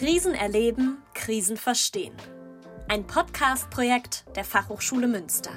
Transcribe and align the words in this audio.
Krisen 0.00 0.32
erleben, 0.32 0.96
Krisen 1.12 1.58
verstehen. 1.58 2.14
Ein 2.88 3.06
Podcast-Projekt 3.06 4.24
der 4.34 4.44
Fachhochschule 4.44 5.06
Münster. 5.06 5.50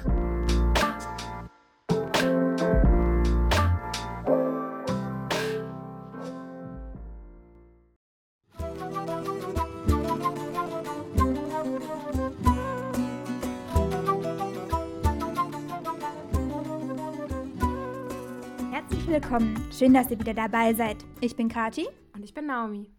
Herzlich 18.70 19.06
willkommen. 19.06 19.72
Schön, 19.72 19.94
dass 19.94 20.10
ihr 20.10 20.20
wieder 20.20 20.34
dabei 20.34 20.74
seid. 20.74 20.98
Ich 21.22 21.34
bin 21.34 21.48
Kati. 21.48 21.88
Und 22.12 22.22
ich 22.22 22.34
bin 22.34 22.46
Naomi. 22.46 22.90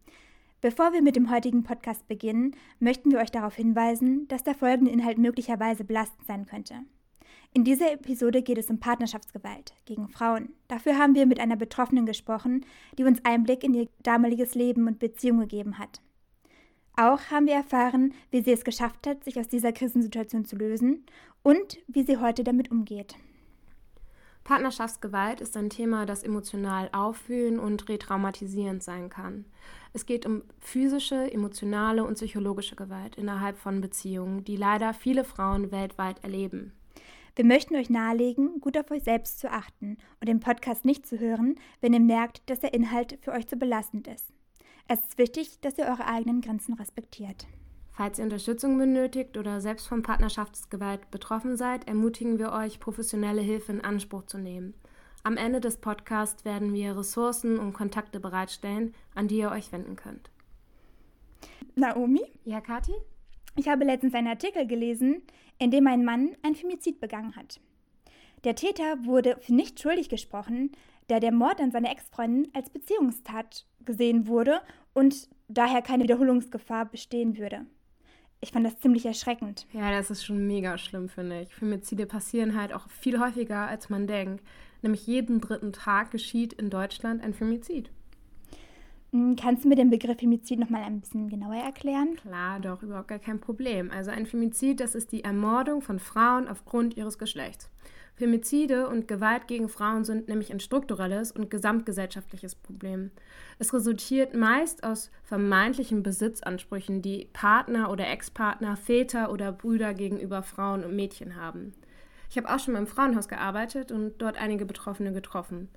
Bevor 0.66 0.92
wir 0.92 1.00
mit 1.00 1.14
dem 1.14 1.30
heutigen 1.30 1.62
Podcast 1.62 2.08
beginnen, 2.08 2.56
möchten 2.80 3.12
wir 3.12 3.20
euch 3.20 3.30
darauf 3.30 3.54
hinweisen, 3.54 4.26
dass 4.26 4.42
der 4.42 4.56
folgende 4.56 4.90
Inhalt 4.90 5.16
möglicherweise 5.16 5.84
belastend 5.84 6.26
sein 6.26 6.44
könnte. 6.44 6.74
In 7.54 7.62
dieser 7.62 7.92
Episode 7.92 8.42
geht 8.42 8.58
es 8.58 8.68
um 8.68 8.80
Partnerschaftsgewalt 8.80 9.74
gegen 9.84 10.08
Frauen. 10.08 10.48
Dafür 10.66 10.98
haben 10.98 11.14
wir 11.14 11.24
mit 11.26 11.38
einer 11.38 11.54
Betroffenen 11.54 12.04
gesprochen, 12.04 12.66
die 12.98 13.04
uns 13.04 13.24
Einblick 13.24 13.62
in 13.62 13.74
ihr 13.74 13.86
damaliges 14.02 14.56
Leben 14.56 14.88
und 14.88 14.98
Beziehung 14.98 15.38
gegeben 15.38 15.78
hat. 15.78 16.00
Auch 16.96 17.20
haben 17.30 17.46
wir 17.46 17.54
erfahren, 17.54 18.12
wie 18.32 18.42
sie 18.42 18.50
es 18.50 18.64
geschafft 18.64 19.06
hat, 19.06 19.22
sich 19.22 19.38
aus 19.38 19.46
dieser 19.46 19.70
Krisensituation 19.70 20.46
zu 20.46 20.56
lösen 20.56 21.06
und 21.44 21.78
wie 21.86 22.02
sie 22.02 22.16
heute 22.16 22.42
damit 22.42 22.72
umgeht. 22.72 23.14
Partnerschaftsgewalt 24.46 25.40
ist 25.40 25.56
ein 25.56 25.70
Thema, 25.70 26.06
das 26.06 26.22
emotional 26.22 26.88
aufwühlend 26.92 27.58
und 27.58 27.88
retraumatisierend 27.88 28.80
sein 28.80 29.08
kann. 29.08 29.44
Es 29.92 30.06
geht 30.06 30.24
um 30.24 30.44
physische, 30.60 31.32
emotionale 31.32 32.04
und 32.04 32.14
psychologische 32.14 32.76
Gewalt 32.76 33.16
innerhalb 33.16 33.58
von 33.58 33.80
Beziehungen, 33.80 34.44
die 34.44 34.54
leider 34.54 34.94
viele 34.94 35.24
Frauen 35.24 35.72
weltweit 35.72 36.22
erleben. 36.22 36.72
Wir 37.34 37.44
möchten 37.44 37.74
euch 37.74 37.90
nahelegen, 37.90 38.60
gut 38.60 38.78
auf 38.78 38.88
euch 38.92 39.02
selbst 39.02 39.40
zu 39.40 39.50
achten 39.50 39.98
und 40.20 40.28
den 40.28 40.38
Podcast 40.38 40.84
nicht 40.84 41.08
zu 41.08 41.18
hören, 41.18 41.56
wenn 41.80 41.92
ihr 41.92 41.98
merkt, 41.98 42.48
dass 42.48 42.60
der 42.60 42.72
Inhalt 42.72 43.18
für 43.22 43.32
euch 43.32 43.48
zu 43.48 43.56
belastend 43.56 44.06
ist. 44.06 44.32
Es 44.86 45.00
ist 45.00 45.18
wichtig, 45.18 45.60
dass 45.60 45.76
ihr 45.76 45.86
eure 45.86 46.06
eigenen 46.06 46.40
Grenzen 46.40 46.74
respektiert. 46.74 47.48
Falls 47.96 48.18
ihr 48.18 48.24
Unterstützung 48.24 48.76
benötigt 48.76 49.38
oder 49.38 49.62
selbst 49.62 49.88
von 49.88 50.02
Partnerschaftsgewalt 50.02 51.10
betroffen 51.10 51.56
seid, 51.56 51.88
ermutigen 51.88 52.38
wir 52.38 52.52
euch, 52.52 52.78
professionelle 52.78 53.40
Hilfe 53.40 53.72
in 53.72 53.80
Anspruch 53.80 54.26
zu 54.26 54.36
nehmen. 54.36 54.74
Am 55.22 55.38
Ende 55.38 55.60
des 55.60 55.78
Podcasts 55.78 56.44
werden 56.44 56.74
wir 56.74 56.94
Ressourcen 56.94 57.58
und 57.58 57.72
Kontakte 57.72 58.20
bereitstellen, 58.20 58.94
an 59.14 59.28
die 59.28 59.38
ihr 59.38 59.50
euch 59.50 59.72
wenden 59.72 59.96
könnt. 59.96 60.30
Naomi? 61.74 62.20
Ja, 62.44 62.60
Kathi? 62.60 62.92
Ich 63.56 63.66
habe 63.66 63.86
letztens 63.86 64.12
einen 64.12 64.28
Artikel 64.28 64.66
gelesen, 64.66 65.22
in 65.58 65.70
dem 65.70 65.86
ein 65.86 66.04
Mann 66.04 66.36
ein 66.42 66.54
Femizid 66.54 67.00
begangen 67.00 67.34
hat. 67.34 67.60
Der 68.44 68.56
Täter 68.56 69.06
wurde 69.06 69.38
für 69.40 69.54
nicht 69.54 69.80
schuldig 69.80 70.10
gesprochen, 70.10 70.70
da 71.08 71.18
der 71.18 71.32
Mord 71.32 71.62
an 71.62 71.70
seiner 71.70 71.92
Ex-Freundin 71.92 72.50
als 72.52 72.68
Beziehungstat 72.68 73.64
gesehen 73.86 74.26
wurde 74.26 74.60
und 74.92 75.30
daher 75.48 75.80
keine 75.80 76.02
Wiederholungsgefahr 76.02 76.84
bestehen 76.84 77.38
würde. 77.38 77.64
Ich 78.46 78.52
fand 78.52 78.64
das 78.64 78.78
ziemlich 78.78 79.04
erschreckend. 79.04 79.66
Ja, 79.72 79.90
das 79.90 80.08
ist 80.08 80.24
schon 80.24 80.46
mega 80.46 80.78
schlimm, 80.78 81.08
finde 81.08 81.40
ich. 81.40 81.52
Femizide 81.52 82.06
passieren 82.06 82.56
halt 82.56 82.72
auch 82.72 82.88
viel 82.88 83.18
häufiger, 83.18 83.66
als 83.66 83.88
man 83.90 84.06
denkt. 84.06 84.44
Nämlich 84.82 85.04
jeden 85.04 85.40
dritten 85.40 85.72
Tag 85.72 86.12
geschieht 86.12 86.52
in 86.52 86.70
Deutschland 86.70 87.24
ein 87.24 87.34
Femizid. 87.34 87.90
Hm, 89.10 89.34
kannst 89.34 89.64
du 89.64 89.68
mir 89.68 89.74
den 89.74 89.90
Begriff 89.90 90.20
Femizid 90.20 90.60
nochmal 90.60 90.84
ein 90.84 91.00
bisschen 91.00 91.28
genauer 91.28 91.56
erklären? 91.56 92.14
Klar, 92.22 92.60
doch, 92.60 92.84
überhaupt 92.84 93.08
gar 93.08 93.18
kein 93.18 93.40
Problem. 93.40 93.90
Also 93.90 94.12
ein 94.12 94.26
Femizid, 94.26 94.78
das 94.78 94.94
ist 94.94 95.10
die 95.10 95.24
Ermordung 95.24 95.82
von 95.82 95.98
Frauen 95.98 96.46
aufgrund 96.46 96.96
ihres 96.96 97.18
Geschlechts. 97.18 97.68
Femizide 98.16 98.88
und 98.88 99.08
Gewalt 99.08 99.46
gegen 99.46 99.68
Frauen 99.68 100.04
sind 100.04 100.28
nämlich 100.28 100.50
ein 100.50 100.58
strukturelles 100.58 101.32
und 101.32 101.50
gesamtgesellschaftliches 101.50 102.54
Problem. 102.54 103.10
Es 103.58 103.74
resultiert 103.74 104.34
meist 104.34 104.84
aus 104.84 105.10
vermeintlichen 105.22 106.02
Besitzansprüchen, 106.02 107.02
die 107.02 107.28
Partner 107.34 107.90
oder 107.90 108.08
Ex-Partner, 108.08 108.76
Väter 108.78 109.30
oder 109.30 109.52
Brüder 109.52 109.92
gegenüber 109.92 110.42
Frauen 110.42 110.82
und 110.82 110.96
Mädchen 110.96 111.36
haben. 111.36 111.74
Ich 112.30 112.38
habe 112.38 112.48
auch 112.48 112.58
schon 112.58 112.72
mal 112.72 112.80
im 112.80 112.86
Frauenhaus 112.86 113.28
gearbeitet 113.28 113.92
und 113.92 114.16
dort 114.16 114.38
einige 114.38 114.64
Betroffene 114.64 115.12
getroffen. 115.12 115.68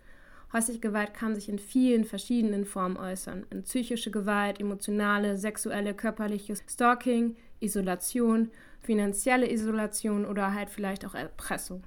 Häusliche 0.54 0.80
Gewalt 0.80 1.14
kann 1.14 1.36
sich 1.36 1.50
in 1.50 1.60
vielen 1.60 2.06
verschiedenen 2.06 2.66
Formen 2.66 2.96
äußern. 2.96 3.46
In 3.50 3.64
psychische 3.64 4.12
Gewalt, 4.12 4.62
emotionale, 4.62 5.38
sexuelle, 5.38 5.94
körperliche 5.94 6.56
Stalking, 6.56 7.36
Isolation, 7.60 8.50
finanzielle 8.80 9.52
Isolation 9.52 10.26
oder 10.26 10.54
halt 10.54 10.70
vielleicht 10.70 11.06
auch 11.06 11.14
Erpressung. 11.16 11.84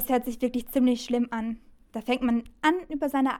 Das 0.00 0.08
hört 0.08 0.24
sich 0.24 0.40
wirklich 0.40 0.66
ziemlich 0.68 1.04
schlimm 1.04 1.28
an. 1.30 1.58
Da 1.92 2.00
fängt 2.00 2.22
man 2.22 2.44
an, 2.62 2.72
über 2.88 3.10
seine 3.10 3.32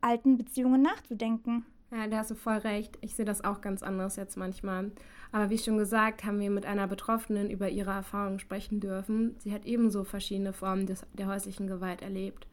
alten 0.00 0.36
Beziehungen 0.36 0.80
nachzudenken. 0.80 1.66
Ja, 1.90 2.06
da 2.06 2.18
hast 2.18 2.30
du 2.30 2.36
voll 2.36 2.58
recht. 2.58 2.96
Ich 3.00 3.16
sehe 3.16 3.24
das 3.24 3.42
auch 3.42 3.60
ganz 3.60 3.82
anders 3.82 4.14
jetzt 4.14 4.36
manchmal. 4.36 4.92
Aber 5.32 5.50
wie 5.50 5.58
schon 5.58 5.76
gesagt, 5.76 6.22
haben 6.22 6.38
wir 6.38 6.50
mit 6.50 6.66
einer 6.66 6.86
Betroffenen 6.86 7.50
über 7.50 7.68
ihre 7.68 7.90
Erfahrungen 7.90 8.38
sprechen 8.38 8.78
dürfen. 8.78 9.34
Sie 9.40 9.52
hat 9.52 9.66
ebenso 9.66 10.04
verschiedene 10.04 10.52
Formen 10.52 10.86
des, 10.86 11.04
der 11.14 11.26
häuslichen 11.26 11.66
Gewalt 11.66 12.00
erlebt. 12.00 12.46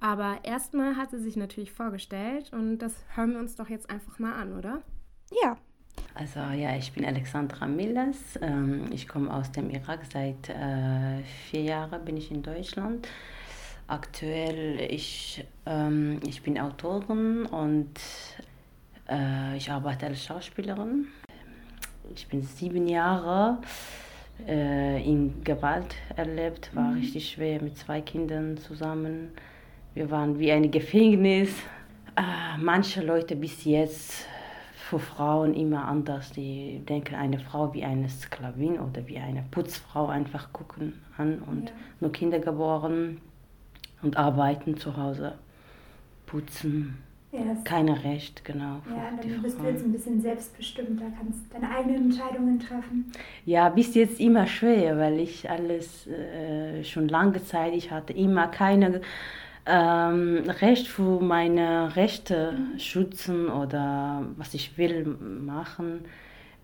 Aber 0.00 0.38
erstmal 0.42 0.96
hat 0.96 1.10
sie 1.10 1.18
sich 1.18 1.36
natürlich 1.36 1.70
vorgestellt 1.70 2.50
und 2.54 2.78
das 2.78 2.94
hören 3.14 3.32
wir 3.32 3.40
uns 3.40 3.56
doch 3.56 3.68
jetzt 3.68 3.90
einfach 3.90 4.20
mal 4.20 4.32
an, 4.32 4.56
oder? 4.56 4.80
Ja. 5.42 5.58
Also 6.14 6.40
ja, 6.40 6.76
ich 6.76 6.92
bin 6.92 7.04
Alexandra 7.04 7.66
Milles. 7.66 8.38
Ähm, 8.42 8.84
ich 8.92 9.08
komme 9.08 9.32
aus 9.32 9.50
dem 9.50 9.70
Irak. 9.70 10.00
Seit 10.12 10.48
äh, 10.50 11.22
vier 11.50 11.62
Jahren 11.62 12.04
bin 12.04 12.16
ich 12.16 12.30
in 12.30 12.42
Deutschland. 12.42 13.08
Aktuell 13.88 14.80
ich, 14.90 15.44
ähm, 15.66 16.20
ich 16.26 16.42
bin 16.42 16.58
Autorin 16.60 17.46
und 17.46 17.98
äh, 19.08 19.56
ich 19.56 19.70
arbeite 19.70 20.06
als 20.06 20.24
Schauspielerin. 20.24 21.08
Ich 22.14 22.28
bin 22.28 22.42
sieben 22.42 22.88
Jahre 22.88 23.58
äh, 24.46 25.02
in 25.02 25.42
Gewalt 25.44 25.94
erlebt, 26.16 26.74
war 26.74 26.90
mhm. 26.90 26.98
richtig 27.00 27.30
schwer 27.30 27.62
mit 27.62 27.78
zwei 27.78 28.00
Kindern 28.00 28.58
zusammen. 28.58 29.32
Wir 29.94 30.10
waren 30.10 30.38
wie 30.38 30.52
ein 30.52 30.70
Gefängnis. 30.70 31.50
Manche 32.58 33.02
Leute 33.02 33.34
bis 33.36 33.64
jetzt 33.64 34.26
für 34.92 34.98
Frauen 34.98 35.54
immer 35.54 35.88
anders. 35.88 36.32
Die 36.32 36.82
denken 36.86 37.14
eine 37.14 37.38
Frau 37.38 37.72
wie 37.72 37.82
eine 37.82 38.10
Sklavin 38.10 38.78
oder 38.78 39.06
wie 39.06 39.16
eine 39.16 39.42
Putzfrau 39.50 40.08
einfach 40.08 40.52
gucken 40.52 41.00
an 41.16 41.38
und 41.46 41.70
ja. 41.70 41.74
nur 42.00 42.12
Kinder 42.12 42.38
geboren 42.40 43.18
und 44.02 44.18
arbeiten 44.18 44.76
zu 44.76 44.94
Hause, 44.94 45.38
putzen. 46.26 46.98
Ja, 47.32 47.40
Keine 47.64 48.04
Recht, 48.04 48.44
genau. 48.44 48.82
Ja, 48.90 49.10
dann 49.18 49.40
bist 49.40 49.56
Frauen. 49.56 49.66
du 49.66 49.72
jetzt 49.72 49.84
ein 49.86 49.92
bisschen 49.92 50.20
selbstbestimmter, 50.20 51.06
kannst 51.16 51.40
deine 51.50 51.70
eigenen 51.74 52.10
Entscheidungen 52.10 52.60
treffen. 52.60 53.10
Ja, 53.46 53.70
bis 53.70 53.94
jetzt 53.94 54.20
immer 54.20 54.46
schwer, 54.46 54.98
weil 54.98 55.18
ich 55.18 55.48
alles 55.48 56.06
äh, 56.06 56.84
schon 56.84 57.08
lange 57.08 57.42
Zeit, 57.42 57.72
ich 57.72 57.90
hatte 57.90 58.12
immer 58.12 58.48
keine 58.48 59.00
ähm, 59.66 60.42
Recht 60.60 60.88
für 60.88 61.20
meine 61.20 61.94
Rechte 61.94 62.54
schützen 62.78 63.48
oder 63.48 64.26
was 64.36 64.54
ich 64.54 64.76
will 64.76 65.04
machen. 65.04 66.04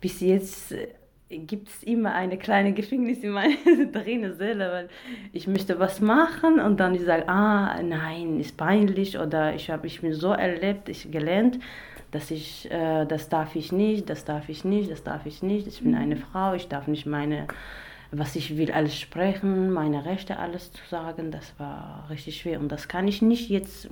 Bis 0.01 0.21
jetzt 0.21 0.73
äh, 0.73 0.89
gibt 1.29 1.69
es 1.69 1.83
immer 1.83 2.15
eine 2.15 2.39
kleine 2.39 2.73
Gefängnis 2.73 3.19
in 3.19 3.31
meiner 3.31 3.55
Seele, 4.35 4.73
weil 4.73 4.89
ich 5.33 5.47
möchte 5.47 5.79
was 5.79 6.01
machen 6.01 6.59
und 6.59 6.81
dann 6.81 6.95
ich 6.95 7.03
sage, 7.03 7.29
ah 7.29 7.81
nein, 7.83 8.41
ist 8.41 8.57
peinlich 8.57 9.19
oder 9.19 9.55
ich 9.55 9.71
habe 9.71 9.87
ich 9.87 10.01
bin 10.01 10.15
so 10.15 10.33
erlebt, 10.33 10.89
ich 10.89 11.11
gelernt, 11.11 11.59
dass 12.11 12.31
ich 12.31 12.71
äh, 12.71 13.05
das 13.07 13.29
darf 13.29 13.55
ich 13.55 13.71
nicht, 13.71 14.11
das 14.11 14.25
darf 14.25 14.49
ich 14.49 14.65
nicht, 14.65 14.91
das 14.91 15.05
darf 15.05 15.27
ich 15.27 15.43
nicht. 15.43 15.67
Ich 15.69 15.83
bin 15.83 15.93
mhm. 15.93 15.99
eine 15.99 16.17
Frau, 16.17 16.55
ich 16.55 16.69
darf 16.69 16.89
nicht 16.89 17.07
meine 17.07 17.47
was 18.11 18.37
ich 18.37 18.57
will, 18.57 18.73
alles 18.73 18.99
sprechen, 18.99 19.71
meine 19.71 20.05
Rechte 20.05 20.39
alles 20.39 20.73
zu 20.73 20.83
sagen, 20.89 21.31
das 21.31 21.53
war 21.59 22.07
richtig 22.11 22.41
schwer. 22.41 22.61
Und 22.61 22.71
das 22.71 22.89
kann 22.89 23.07
ich 23.07 23.21
nicht 23.23 23.51
jetzt 23.51 23.89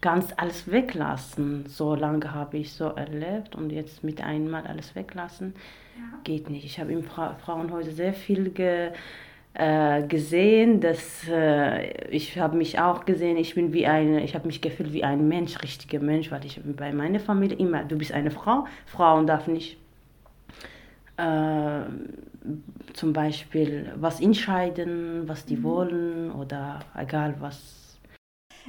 ganz 0.00 0.32
alles 0.36 0.70
weglassen. 0.70 1.66
So 1.66 1.94
lange 1.94 2.32
habe 2.34 2.58
ich 2.58 2.72
so 2.72 2.86
erlebt 2.86 3.54
und 3.54 3.70
jetzt 3.70 4.02
mit 4.04 4.22
einmal 4.22 4.66
alles 4.66 4.94
weglassen, 4.94 5.54
ja. 5.96 6.18
geht 6.24 6.50
nicht. 6.50 6.64
Ich 6.64 6.80
habe 6.80 6.92
im 6.92 7.04
Fra 7.04 7.34
Frauenhäuser 7.34 7.92
sehr 7.92 8.14
viel 8.14 8.50
ge 8.50 8.90
äh, 9.54 10.06
gesehen, 10.06 10.80
dass 10.80 11.28
äh, 11.28 12.08
ich 12.08 12.38
habe 12.38 12.56
mich 12.56 12.78
auch 12.78 13.04
gesehen, 13.04 13.36
ich 13.36 13.54
bin 13.54 13.74
wie 13.74 13.86
eine, 13.86 14.24
ich 14.24 14.34
habe 14.34 14.46
mich 14.46 14.62
gefühlt 14.62 14.94
wie 14.94 15.04
ein 15.04 15.28
Mensch, 15.28 15.62
richtiger 15.62 16.00
Mensch, 16.00 16.30
weil 16.30 16.44
ich 16.46 16.58
bei 16.64 16.90
meiner 16.92 17.20
Familie 17.20 17.58
immer, 17.58 17.84
du 17.84 17.98
bist 17.98 18.12
eine 18.12 18.30
Frau, 18.30 18.64
Frauen 18.86 19.26
darf 19.26 19.48
nicht 19.48 19.76
äh, 21.18 21.82
zum 22.94 23.12
Beispiel 23.12 23.92
was 23.96 24.20
entscheiden, 24.20 25.28
was 25.28 25.44
die 25.44 25.56
mhm. 25.56 25.62
wollen 25.62 26.30
oder 26.32 26.80
egal 26.96 27.36
was. 27.40 27.98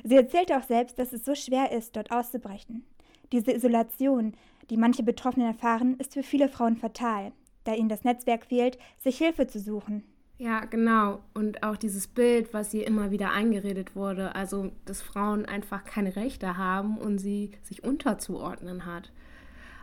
Sie 0.04 0.16
erzählt 0.16 0.52
auch 0.52 0.64
selbst, 0.64 0.98
dass 1.00 1.14
es 1.14 1.26
so 1.26 1.36
schwer 1.36 1.72
ist, 1.72 1.96
dort 1.96 2.12
auszubrechen. 2.12 2.84
Diese 3.32 3.52
Isolation, 3.52 4.34
die 4.70 4.78
manche 4.78 5.04
Betroffenen 5.04 5.48
erfahren, 5.48 5.96
ist 6.00 6.14
für 6.14 6.24
viele 6.24 6.50
Frauen 6.50 6.78
fatal, 6.78 7.32
da 7.64 7.74
ihnen 7.74 7.90
das 7.90 8.04
Netzwerk 8.04 8.46
fehlt, 8.46 8.78
sich 9.00 9.18
Hilfe 9.18 9.48
zu 9.48 9.60
suchen. 9.60 10.04
Ja, 10.38 10.66
genau. 10.66 11.20
Und 11.34 11.64
auch 11.64 11.78
dieses 11.78 12.08
Bild, 12.08 12.54
was 12.54 12.74
ihr 12.74 12.88
immer 12.88 13.12
wieder 13.12 13.32
eingeredet 13.32 13.96
wurde, 13.96 14.36
also 14.36 14.72
dass 14.86 15.02
Frauen 15.02 15.46
einfach 15.46 15.84
keine 15.86 16.16
Rechte 16.16 16.58
haben 16.58 16.98
und 16.98 17.20
sie 17.20 17.52
sich 17.62 17.84
unterzuordnen 17.84 18.86
hat. 18.86 19.12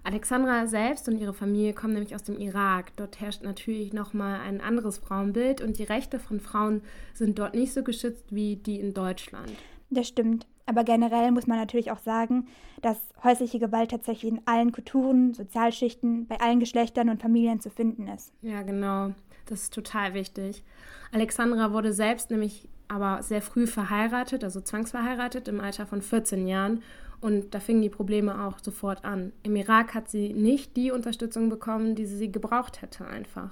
Alexandra 0.03 0.67
selbst 0.67 1.09
und 1.09 1.19
ihre 1.19 1.35
Familie 1.35 1.73
kommen 1.73 1.95
nämlich 1.95 2.15
aus 2.15 2.23
dem 2.23 2.39
Irak. 2.39 2.97
Dort 2.97 3.21
herrscht 3.21 3.43
natürlich 3.43 3.93
nochmal 3.93 4.41
ein 4.41 4.61
anderes 4.61 4.99
Frauenbild 4.99 5.61
und 5.61 5.79
die 5.79 5.85
Rechte 5.85 6.19
von 6.19 6.41
Frauen 6.41 6.83
sind 7.15 7.39
dort 7.39 7.55
nicht 7.55 7.73
so 7.73 7.83
geschützt 7.83 8.25
wie 8.31 8.57
die 8.57 8.81
in 8.81 8.95
Deutschland. 8.95 9.53
Das 9.91 10.09
stimmt. 10.09 10.47
Aber 10.67 10.85
generell 10.85 11.33
muss 11.33 11.49
man 11.49 11.59
natürlich 11.59 11.91
auch 11.91 11.99
sagen, 11.99 12.47
dass 12.81 12.97
häusliche 13.25 13.59
Gewalt 13.59 13.91
tatsächlich 13.91 14.31
in 14.31 14.41
allen 14.47 14.71
Kulturen, 14.71 15.35
Sozialschichten, 15.35 16.29
bei 16.29 16.41
allen 16.41 16.61
Geschlechtern 16.61 17.09
und 17.09 17.21
Familien 17.21 17.61
zu 17.61 17.71
finden 17.71 18.07
ist. 18.07 18.33
Ja, 18.41 18.63
genau. 18.63 19.13
Das 19.47 19.63
ist 19.63 19.75
total 19.75 20.15
wichtig. 20.15 20.63
Alexandra 21.11 21.73
wurde 21.73 21.93
selbst 21.93 22.31
nämlich 22.31 22.69
aber 22.91 23.23
sehr 23.23 23.41
früh 23.41 23.67
verheiratet, 23.67 24.43
also 24.43 24.61
zwangsverheiratet 24.61 25.47
im 25.47 25.61
Alter 25.61 25.87
von 25.87 26.03
14 26.03 26.49
Jahren. 26.49 26.83
Und 27.21 27.55
da 27.55 27.61
fingen 27.61 27.83
die 27.83 27.91
Probleme 27.91 28.45
auch 28.45 28.59
sofort 28.59 29.05
an. 29.05 29.33
Im 29.43 29.55
Irak 29.55 29.95
hat 29.95 30.09
sie 30.09 30.33
nicht 30.33 30.77
die 30.77 30.91
Unterstützung 30.91 31.51
bekommen, 31.51 31.95
die 31.95 32.07
sie 32.07 32.33
gebraucht 32.33 32.83
hätte 32.83 33.07
einfach. 33.07 33.51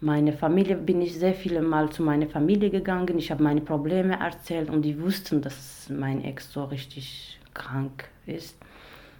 Meine 0.00 0.32
Familie 0.32 0.76
bin 0.76 1.02
ich 1.02 1.18
sehr 1.18 1.34
viele 1.34 1.60
Mal 1.60 1.90
zu 1.90 2.02
meiner 2.02 2.28
Familie 2.28 2.70
gegangen. 2.70 3.18
Ich 3.18 3.30
habe 3.30 3.42
meine 3.42 3.60
Probleme 3.60 4.18
erzählt 4.18 4.70
und 4.70 4.82
die 4.82 5.00
wussten, 5.00 5.42
dass 5.42 5.88
mein 5.90 6.24
Ex 6.24 6.52
so 6.52 6.64
richtig 6.64 7.38
krank 7.52 8.08
ist. 8.26 8.56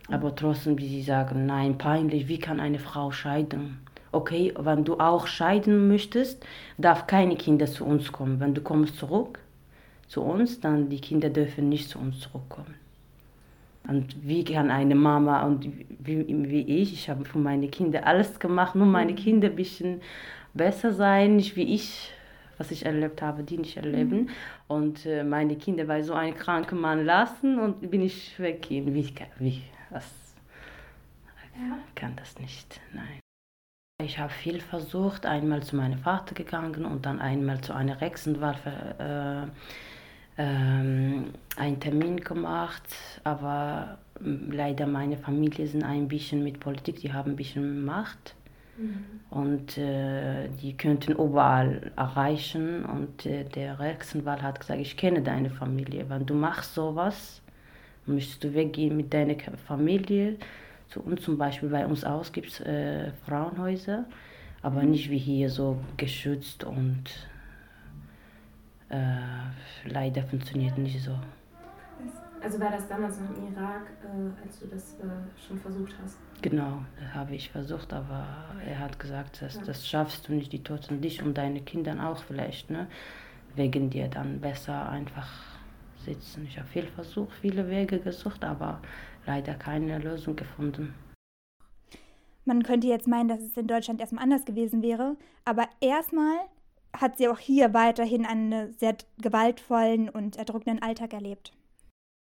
Aber 0.09 0.35
trotzdem, 0.35 0.79
wie 0.79 0.89
sie 0.89 1.03
sagen, 1.03 1.47
nein, 1.47 1.77
peinlich, 1.77 2.29
wie 2.29 2.39
kann 2.39 2.61
eine 2.61 2.79
Frau 2.79 3.11
scheiden? 3.11 3.79
Okay, 4.15 4.55
wenn 4.57 4.85
du 4.85 4.99
auch 5.01 5.27
scheiden 5.27 5.89
möchtest, 5.89 6.45
darf 6.79 7.07
keine 7.07 7.37
Kinder 7.37 7.67
zu 7.67 7.85
uns 7.85 8.13
kommen. 8.13 8.39
Wenn 8.41 8.55
du 8.55 8.61
kommst 8.61 8.97
zurück 8.97 9.41
zu 10.07 10.23
uns, 10.23 10.61
dann 10.61 10.89
die 10.89 11.01
Kinder 11.01 11.31
dürfen 11.31 11.69
nicht 11.69 11.89
zu 11.89 11.99
uns 11.99 12.21
zurückkommen. 12.21 12.75
Und 13.87 14.17
wie 14.27 14.45
kann 14.45 14.71
eine 14.71 14.95
Mama 14.95 15.43
und 15.43 15.69
wie, 15.99 16.25
wie 16.29 16.81
ich, 16.81 16.93
ich 16.93 17.11
habe 17.11 17.25
für 17.25 17.39
meine 17.39 17.69
Kinder 17.69 18.07
alles 18.07 18.39
gemacht, 18.39 18.75
nur 18.75 18.87
meine 18.87 19.13
mhm. 19.13 19.17
Kinder 19.17 19.49
ein 19.49 19.57
bisschen 19.57 20.01
besser 20.55 20.93
sein, 20.93 21.37
nicht 21.37 21.57
wie 21.57 21.75
ich, 21.75 22.11
was 22.57 22.71
ich 22.71 22.87
erlebt 22.87 23.21
habe, 23.21 23.43
die 23.43 23.59
nicht 23.59 23.77
erleben. 23.77 24.21
Mhm. 24.21 24.29
Und 24.69 25.07
äh, 25.07 25.23
meine 25.25 25.57
Kinder 25.57 25.85
bei 25.85 26.03
so 26.03 26.15
einem 26.15 26.35
kranken 26.35 26.81
Mann 26.81 27.05
lassen 27.05 27.59
und 27.59 27.91
bin 27.91 28.03
ich 28.03 28.39
weggehen. 28.39 28.95
Wie, 28.95 29.13
wie 29.39 29.63
was? 29.91 30.09
Ja. 31.57 31.79
kann 31.95 32.17
das 32.17 32.39
nicht, 32.39 32.81
nein. 32.93 33.24
Ich 34.03 34.19
habe 34.19 34.33
viel 34.33 34.61
versucht, 34.61 35.25
einmal 35.25 35.63
zu 35.63 35.77
meinem 35.77 36.01
Vater 36.01 36.35
gegangen 36.35 36.85
und 36.85 37.07
dann 37.07 37.21
einmal 37.21 37.61
zu 37.61 37.73
einer 37.73 38.01
Rechtsanwalt 38.01 38.59
äh, 38.99 39.47
ähm, 40.37 41.27
einen 41.57 41.79
Termin 41.79 42.17
gemacht, 42.17 42.83
aber 43.23 43.99
hm, 44.19 44.51
leider 44.51 44.89
meine 44.89 45.17
Familie 45.17 45.69
sind 45.69 45.85
ein 45.85 46.09
bisschen 46.09 46.43
mit 46.43 46.59
Politik, 46.59 46.97
die 46.97 47.13
haben 47.13 47.33
ein 47.33 47.37
bisschen 47.37 47.85
Macht. 47.85 48.35
Mhm. 48.77 49.05
Und 49.31 49.79
äh, 49.79 50.49
die 50.61 50.77
könnten 50.77 51.13
überall 51.13 51.93
erreichen. 51.95 52.85
Und 52.85 53.25
äh, 53.27 53.45
der 53.45 53.79
Rechtsanwalt 53.79 54.43
hat 54.43 54.59
gesagt, 54.59 54.81
ich 54.81 54.97
kenne 54.97 55.23
deine 55.23 55.51
Familie. 55.51 56.07
Wenn 56.09 56.27
du 56.27 56.35
machst 56.35 56.75
sowas, 56.75 57.41
möchtest 58.07 58.43
du 58.43 58.55
weggehen 58.55 58.97
mit 58.97 59.15
deiner 59.15 59.37
Familie. 59.69 60.37
Zu 60.89 61.01
uns 61.01 61.23
zum 61.23 61.39
Beispiel, 61.39 61.69
bei 61.69 61.87
uns 61.87 62.05
aus 62.05 62.33
gibt 62.33 62.49
es 62.49 62.61
äh, 62.61 63.13
Frauenhäuser, 63.27 64.05
aber 64.63 64.83
mhm. 64.83 64.91
nicht 64.91 65.11
wie 65.11 65.19
hier 65.19 65.51
so 65.51 65.79
geschützt 65.97 66.65
und 66.65 67.05
äh, 68.89 68.97
leider 69.87 70.23
funktioniert 70.23 70.79
nicht 70.79 71.03
so. 71.03 71.19
Also 72.45 72.61
war 72.61 72.71
das 72.71 72.87
damals 72.87 73.19
noch 73.21 73.31
im 73.31 73.55
Irak, 73.55 73.87
äh, 74.03 74.45
als 74.47 74.61
du 74.61 74.67
das 74.67 74.93
äh, 75.01 75.05
schon 75.49 75.59
versucht 75.59 75.95
hast? 76.03 76.19
Genau, 76.43 76.85
das 77.01 77.15
habe 77.15 77.35
ich 77.35 77.51
versucht, 77.51 77.91
aber 77.95 78.27
er 78.67 78.81
hat 78.81 78.99
gesagt, 78.99 79.41
dass, 79.41 79.55
ja. 79.55 79.63
das 79.65 79.89
schaffst 79.89 80.29
du 80.29 80.35
nicht, 80.35 80.53
die 80.53 80.63
Toten 80.63 81.01
dich 81.01 81.23
und 81.23 81.39
deine 81.39 81.63
Kinder 81.63 81.97
auch 82.07 82.23
vielleicht, 82.23 82.69
ne? 82.69 82.87
Wegen 83.57 83.89
dir 83.89 84.09
dann 84.09 84.41
besser 84.41 84.91
einfach 84.91 85.29
sitzen. 86.05 86.45
Ich 86.47 86.59
habe 86.59 86.69
viel 86.69 86.87
versucht, 86.87 87.33
viele 87.41 87.69
Wege 87.71 87.99
gesucht, 87.99 88.45
aber 88.45 88.81
leider 89.27 89.55
keine 89.55 89.99
Lösung 89.99 90.37
gefunden. 90.37 90.95
Man 92.45 92.63
könnte 92.63 92.87
jetzt 92.87 93.09
meinen, 93.09 93.29
dass 93.29 93.41
es 93.41 93.57
in 93.57 93.67
Deutschland 93.67 94.01
erstmal 94.01 94.23
anders 94.23 94.45
gewesen 94.45 94.83
wäre, 94.83 95.17
aber 95.45 95.67
erstmal 95.81 96.37
hat 96.95 97.17
sie 97.17 97.29
auch 97.29 97.39
hier 97.39 97.75
weiterhin 97.75 98.27
einen 98.27 98.73
sehr 98.75 98.97
gewaltvollen 99.21 100.09
und 100.09 100.37
erdrückenden 100.37 100.83
Alltag 100.83 101.13
erlebt. 101.13 101.53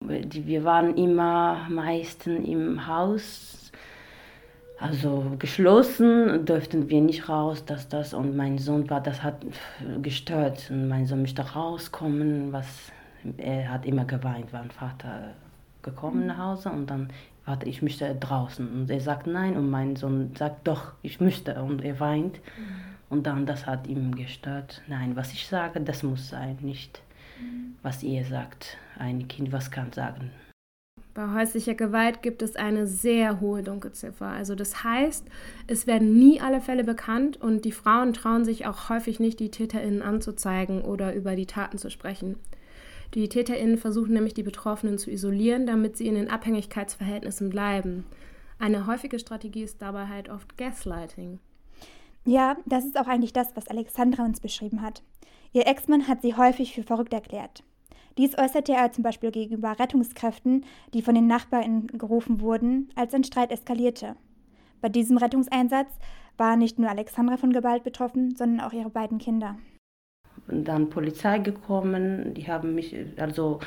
Wir 0.00 0.64
waren 0.64 0.96
immer 0.96 1.66
meistens 1.68 2.48
im 2.48 2.86
Haus, 2.86 3.72
also 4.78 5.32
geschlossen, 5.38 6.44
dürften 6.46 6.88
wir 6.88 7.00
nicht 7.00 7.28
raus, 7.28 7.64
dass 7.64 7.88
das 7.88 8.14
und 8.14 8.36
mein 8.36 8.58
Sohn 8.58 8.88
war, 8.88 9.00
das 9.00 9.22
hat 9.22 9.44
gestört 10.02 10.70
und 10.70 10.88
mein 10.88 11.06
Sohn 11.06 11.20
möchte 11.22 11.42
rauskommen, 11.42 12.52
was 12.52 12.66
er 13.36 13.70
hat 13.70 13.84
immer 13.84 14.04
geweint, 14.04 14.52
war 14.52 14.62
ein 14.62 14.70
Vater 14.70 15.34
gekommen 15.90 16.26
nach 16.26 16.38
Hause 16.38 16.70
und 16.70 16.88
dann 16.88 17.08
warte, 17.44 17.68
ich 17.68 17.82
möchte 17.82 18.14
draußen 18.14 18.68
und 18.68 18.90
er 18.90 19.00
sagt 19.00 19.26
nein 19.26 19.56
und 19.56 19.70
mein 19.70 19.96
Sohn 19.96 20.32
sagt 20.36 20.68
doch, 20.68 20.92
ich 21.02 21.20
möchte 21.20 21.62
und 21.62 21.82
er 21.82 21.98
weint. 22.00 22.34
Mhm. 22.36 22.88
Und 23.10 23.26
dann, 23.26 23.46
das 23.46 23.66
hat 23.66 23.86
ihm 23.86 24.14
gestört. 24.14 24.82
Nein, 24.86 25.16
was 25.16 25.32
ich 25.32 25.46
sage, 25.46 25.80
das 25.80 26.02
muss 26.02 26.28
sein, 26.28 26.58
nicht 26.60 27.00
was 27.82 28.02
ihr 28.02 28.24
sagt. 28.24 28.76
Ein 28.98 29.28
Kind, 29.28 29.52
was 29.52 29.70
kann 29.70 29.92
sagen. 29.92 30.30
Bei 31.14 31.32
häuslicher 31.32 31.74
Gewalt 31.74 32.22
gibt 32.22 32.42
es 32.42 32.54
eine 32.54 32.86
sehr 32.86 33.40
hohe 33.40 33.62
Dunkelziffer. 33.62 34.26
Also 34.26 34.54
das 34.54 34.84
heißt, 34.84 35.26
es 35.66 35.86
werden 35.86 36.16
nie 36.16 36.40
alle 36.40 36.60
Fälle 36.60 36.84
bekannt 36.84 37.36
und 37.40 37.64
die 37.64 37.72
Frauen 37.72 38.12
trauen 38.12 38.44
sich 38.44 38.66
auch 38.66 38.88
häufig 38.88 39.18
nicht, 39.18 39.40
die 39.40 39.50
Täterinnen 39.50 40.02
anzuzeigen 40.02 40.82
oder 40.82 41.14
über 41.14 41.34
die 41.34 41.46
Taten 41.46 41.78
zu 41.78 41.90
sprechen. 41.90 42.36
Die 43.14 43.28
Täterinnen 43.28 43.78
versuchen 43.78 44.12
nämlich, 44.12 44.34
die 44.34 44.42
Betroffenen 44.42 44.98
zu 44.98 45.10
isolieren, 45.10 45.66
damit 45.66 45.96
sie 45.96 46.06
in 46.06 46.14
den 46.14 46.30
Abhängigkeitsverhältnissen 46.30 47.48
bleiben. 47.50 48.04
Eine 48.58 48.86
häufige 48.86 49.18
Strategie 49.18 49.62
ist 49.62 49.80
dabei 49.80 50.06
halt 50.06 50.28
oft 50.28 50.58
Gaslighting. 50.58 51.38
Ja, 52.24 52.56
das 52.66 52.84
ist 52.84 52.98
auch 52.98 53.06
eigentlich 53.06 53.32
das, 53.32 53.56
was 53.56 53.68
Alexandra 53.68 54.24
uns 54.24 54.40
beschrieben 54.40 54.82
hat. 54.82 55.02
Ihr 55.52 55.66
Ex-Mann 55.66 56.08
hat 56.08 56.20
sie 56.20 56.36
häufig 56.36 56.74
für 56.74 56.82
verrückt 56.82 57.12
erklärt. 57.12 57.62
Dies 58.18 58.36
äußerte 58.36 58.72
er 58.72 58.92
zum 58.92 59.04
Beispiel 59.04 59.30
gegenüber 59.30 59.78
Rettungskräften, 59.78 60.64
die 60.92 61.02
von 61.02 61.14
den 61.14 61.28
Nachbarn 61.28 61.86
gerufen 61.86 62.40
wurden, 62.40 62.90
als 62.96 63.14
ein 63.14 63.24
Streit 63.24 63.52
eskalierte. 63.52 64.16
Bei 64.80 64.88
diesem 64.88 65.16
Rettungseinsatz 65.16 65.88
war 66.36 66.56
nicht 66.56 66.78
nur 66.78 66.90
Alexandra 66.90 67.36
von 67.36 67.52
Gewalt 67.52 67.84
betroffen, 67.84 68.34
sondern 68.36 68.66
auch 68.66 68.72
ihre 68.72 68.90
beiden 68.90 69.18
Kinder. 69.18 69.56
Und 70.48 70.64
dann 70.64 70.90
Polizei 70.90 71.38
gekommen, 71.38 72.34
die 72.34 72.48
haben 72.48 72.74
mich, 72.74 72.96
also 73.16 73.60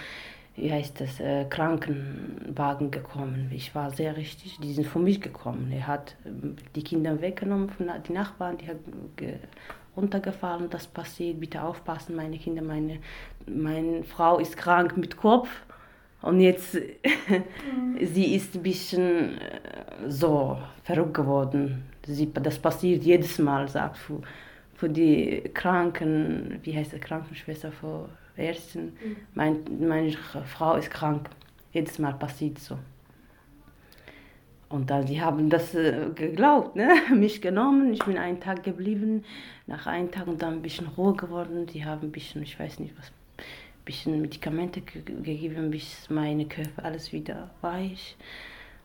wie 0.55 0.71
heißt 0.71 1.00
das, 1.00 1.19
äh, 1.19 1.45
Krankenwagen 1.45 2.91
gekommen. 2.91 3.51
Ich 3.53 3.73
war 3.73 3.91
sehr 3.91 4.17
richtig, 4.17 4.57
die 4.59 4.73
sind 4.73 4.88
von 4.88 5.03
mich 5.03 5.21
gekommen. 5.21 5.71
Er 5.71 5.88
hat 5.88 6.15
ähm, 6.25 6.55
die 6.75 6.83
Kinder 6.83 7.21
weggenommen, 7.21 7.69
von 7.69 7.89
die 8.07 8.13
Nachbarn, 8.13 8.57
die 8.57 8.67
haben 8.67 8.79
runtergefallen, 9.95 10.69
das 10.69 10.88
passiert, 10.88 11.39
bitte 11.39 11.61
aufpassen, 11.61 12.15
meine 12.15 12.38
Kinder, 12.38 12.61
meine, 12.61 13.00
meine 13.45 14.03
Frau 14.03 14.39
ist 14.39 14.57
krank 14.57 14.97
mit 14.97 15.17
Kopf. 15.17 15.50
Und 16.21 16.39
jetzt, 16.39 16.75
mhm. 16.75 17.97
sie 18.01 18.35
ist 18.35 18.55
ein 18.55 18.63
bisschen 18.63 19.39
äh, 19.39 20.09
so 20.09 20.57
verrückt 20.83 21.15
geworden. 21.15 21.85
Sie, 22.05 22.31
das 22.31 22.59
passiert 22.59 23.03
jedes 23.03 23.39
Mal, 23.39 23.67
sagt 23.67 23.97
für, 23.97 24.21
für 24.81 24.89
die 24.89 25.43
Kranken, 25.53 26.59
wie 26.63 26.75
heißt 26.75 26.93
das, 26.93 27.01
Krankenschwester, 27.01 27.71
für 27.71 28.09
Ärztin, 28.35 28.85
mhm. 28.85 29.15
mein, 29.35 29.59
meine 29.79 30.11
Frau 30.11 30.73
ist 30.75 30.89
krank. 30.89 31.29
Jedes 31.71 32.00
Mal 32.00 32.13
passiert 32.13 32.57
so. 32.57 32.79
Und 34.69 34.89
dann, 34.89 35.05
die 35.05 35.21
haben 35.21 35.51
das 35.51 35.75
äh, 35.75 36.07
geglaubt, 36.15 36.75
ne? 36.75 36.95
mich 37.13 37.43
genommen. 37.43 37.93
Ich 37.93 38.03
bin 38.03 38.17
einen 38.17 38.39
Tag 38.39 38.63
geblieben. 38.63 39.23
Nach 39.67 39.85
einem 39.85 40.09
Tag 40.09 40.25
und 40.25 40.41
dann 40.41 40.55
ein 40.55 40.61
bisschen 40.63 40.88
Ruhe 40.88 41.13
geworden. 41.13 41.67
Die 41.67 41.85
haben 41.85 42.07
ein 42.07 42.11
bisschen, 42.11 42.41
ich 42.41 42.59
weiß 42.59 42.79
nicht 42.79 42.97
was, 42.97 43.09
ein 43.09 43.85
bisschen 43.85 44.19
Medikamente 44.19 44.81
gegeben, 44.81 45.69
bis 45.69 46.09
meine 46.09 46.47
Körper 46.47 46.85
alles 46.85 47.13
wieder 47.13 47.51
weich. 47.61 48.17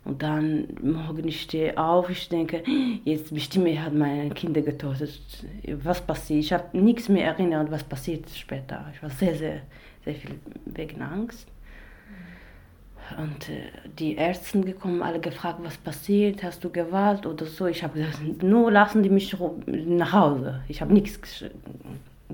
Und 0.07 0.23
dann 0.23 0.69
morgen 0.83 1.27
ich 1.27 1.43
stehe 1.43 1.77
auf, 1.77 2.09
ich 2.09 2.29
denke, 2.29 2.63
jetzt 3.05 3.35
bestimmt 3.35 3.81
hat 3.81 3.93
meine 3.93 4.31
Kinder 4.31 4.63
getötet. 4.63 5.21
Was 5.83 6.01
passiert? 6.01 6.45
Ich 6.45 6.53
habe 6.53 6.79
nichts 6.79 7.09
mehr 7.09 7.27
erinnert, 7.27 7.73
was 7.73 7.83
passiert 7.83 8.31
später. 8.31 8.87
Ich 8.95 9.03
war 9.03 9.11
sehr, 9.11 9.35
sehr, 9.35 9.63
sehr 10.05 10.15
viel 10.15 10.37
wegen 10.65 11.03
Angst. 11.03 11.49
und 13.19 13.49
äh, 13.49 13.71
die 13.99 14.15
Ärzte 14.15 14.61
gekommen, 14.61 15.03
alle 15.03 15.19
gefragt, 15.19 15.59
was 15.65 15.77
passiert, 15.77 16.45
hast 16.45 16.63
du 16.63 16.71
Gewalt 16.71 17.27
oder 17.27 17.47
so. 17.47 17.67
Ich 17.67 17.83
habe 17.83 17.99
gesagt, 17.99 18.43
nur 18.45 18.71
lassen 18.71 19.03
die 19.03 19.11
mich 19.11 19.37
nach 19.67 20.13
Hause. 20.13 20.63
Ich 20.69 20.81
habe 20.81 20.93
nichts 20.93 21.19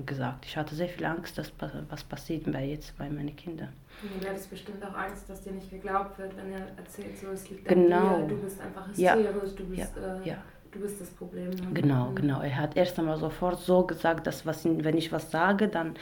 gesagt. 0.05 0.45
Ich 0.45 0.57
hatte 0.57 0.75
sehr 0.75 0.89
viel 0.89 1.05
Angst, 1.05 1.39
dass 1.39 1.51
was 1.89 2.03
passiert 2.03 2.45
jetzt 2.47 2.95
bei 2.99 3.09
meinen 3.09 3.35
Kindern. 3.35 3.69
Du 4.01 4.27
hattest 4.27 4.49
bestimmt 4.49 4.83
auch 4.83 4.95
Angst, 4.95 5.29
dass 5.29 5.41
dir 5.43 5.53
nicht 5.53 5.69
geglaubt 5.69 6.17
wird, 6.19 6.35
wenn 6.35 6.51
er 6.51 6.67
erzählt, 6.77 7.17
so 7.17 7.27
es 7.27 7.49
liegt 7.49 7.67
genau. 7.67 8.15
an 8.15 8.27
dir, 8.27 8.35
du 8.35 8.41
bist 8.41 8.59
einfach 8.61 8.87
hysterisch, 8.87 9.25
ja. 9.25 9.31
du 9.31 9.65
bist 9.65 9.93
ja. 9.95 10.15
Äh, 10.15 10.27
ja. 10.27 10.37
Du 10.71 10.79
bist 10.79 10.99
das 10.99 11.09
Problem. 11.11 11.51
Genau, 11.73 12.11
genau. 12.15 12.41
Er 12.41 12.57
hat 12.57 12.75
erst 12.75 12.97
einmal 12.97 13.17
sofort 13.17 13.59
so 13.59 13.85
gesagt, 13.85 14.25
dass 14.25 14.43
was, 14.45 14.65
wenn 14.65 14.97
ich 14.97 15.11
was 15.11 15.29
sage, 15.29 15.67
dann 15.67 15.95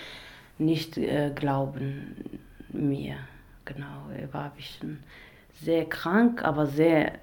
nicht 0.57 0.97
äh, 0.97 1.31
glauben 1.35 2.39
mir. 2.69 3.15
Genau, 3.65 4.09
er 4.17 4.33
war 4.33 4.45
ein 4.45 4.51
bisschen 4.55 5.03
sehr 5.53 5.85
krank, 5.89 6.43
aber 6.43 6.67
sehr 6.67 7.19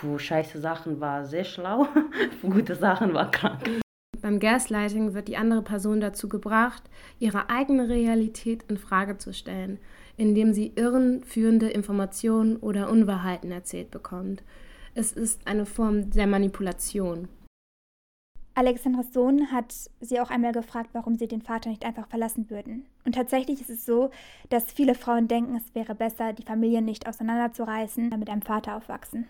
für 0.00 0.18
scheiße 0.18 0.60
Sachen 0.60 1.00
war 1.00 1.24
sehr 1.24 1.44
schlau, 1.44 1.86
für 2.40 2.48
gute 2.50 2.74
Sachen 2.74 3.14
war 3.14 3.30
krank. 3.30 3.80
Beim 4.20 4.38
Gaslighting 4.38 5.14
wird 5.14 5.28
die 5.28 5.36
andere 5.36 5.62
Person 5.62 6.00
dazu 6.00 6.28
gebracht, 6.28 6.82
ihre 7.18 7.48
eigene 7.48 7.88
Realität 7.88 8.64
in 8.68 8.76
Frage 8.76 9.18
zu 9.18 9.32
stellen, 9.32 9.78
indem 10.16 10.52
sie 10.52 10.72
irrenführende 10.74 11.70
Informationen 11.70 12.56
oder 12.56 12.90
Unwahrheiten 12.90 13.50
erzählt 13.50 13.90
bekommt. 13.90 14.42
Es 14.94 15.12
ist 15.12 15.46
eine 15.46 15.66
Form 15.66 16.10
der 16.10 16.26
Manipulation. 16.26 17.28
Alexandras 18.54 19.12
Sohn 19.12 19.52
hat 19.52 19.72
sie 20.00 20.20
auch 20.20 20.28
einmal 20.28 20.52
gefragt, 20.52 20.90
warum 20.92 21.16
sie 21.16 21.28
den 21.28 21.40
Vater 21.40 21.70
nicht 21.70 21.84
einfach 21.84 22.08
verlassen 22.08 22.50
würden. 22.50 22.84
Und 23.06 23.14
tatsächlich 23.14 23.60
ist 23.60 23.70
es 23.70 23.86
so, 23.86 24.10
dass 24.50 24.72
viele 24.72 24.94
Frauen 24.94 25.28
denken, 25.28 25.56
es 25.56 25.74
wäre 25.74 25.94
besser, 25.94 26.32
die 26.32 26.42
Familie 26.42 26.82
nicht 26.82 27.08
auseinanderzureißen, 27.08 28.10
mit 28.18 28.28
einem 28.28 28.42
Vater 28.42 28.76
aufwachsen. 28.76 29.26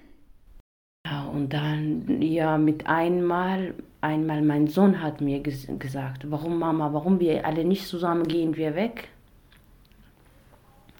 Ja, 1.06 1.26
und 1.26 1.52
dann, 1.52 2.22
ja, 2.22 2.58
mit 2.58 2.86
einmal, 2.86 3.74
einmal 4.00 4.42
mein 4.42 4.66
Sohn 4.66 5.02
hat 5.02 5.20
mir 5.20 5.40
ges 5.40 5.66
gesagt, 5.78 6.30
warum 6.30 6.58
Mama, 6.58 6.92
warum 6.92 7.20
wir 7.20 7.46
alle 7.46 7.64
nicht 7.64 7.86
zusammen 7.86 8.26
gehen, 8.26 8.56
wir 8.56 8.74
weg. 8.74 9.08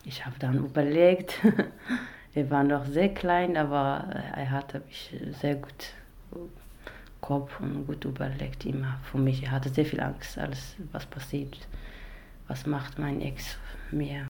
Ich 0.04 0.24
habe 0.24 0.36
dann 0.38 0.64
überlegt, 0.64 1.40
er 2.34 2.50
war 2.50 2.64
noch 2.64 2.86
sehr 2.86 3.12
klein, 3.12 3.56
aber 3.56 4.08
er 4.36 4.50
hatte 4.50 4.80
mich 4.80 5.14
sehr 5.40 5.56
gut 5.56 5.92
Kopf 7.20 7.60
und 7.60 7.86
gut 7.86 8.04
überlegt 8.04 8.64
immer 8.64 8.98
für 9.02 9.18
mich. 9.18 9.42
Er 9.42 9.50
hatte 9.52 9.68
sehr 9.68 9.84
viel 9.84 10.00
Angst, 10.00 10.38
alles 10.38 10.76
was 10.92 11.06
passiert, 11.06 11.58
was 12.48 12.66
macht 12.66 12.98
mein 12.98 13.20
Ex 13.20 13.58
mir. 13.90 14.26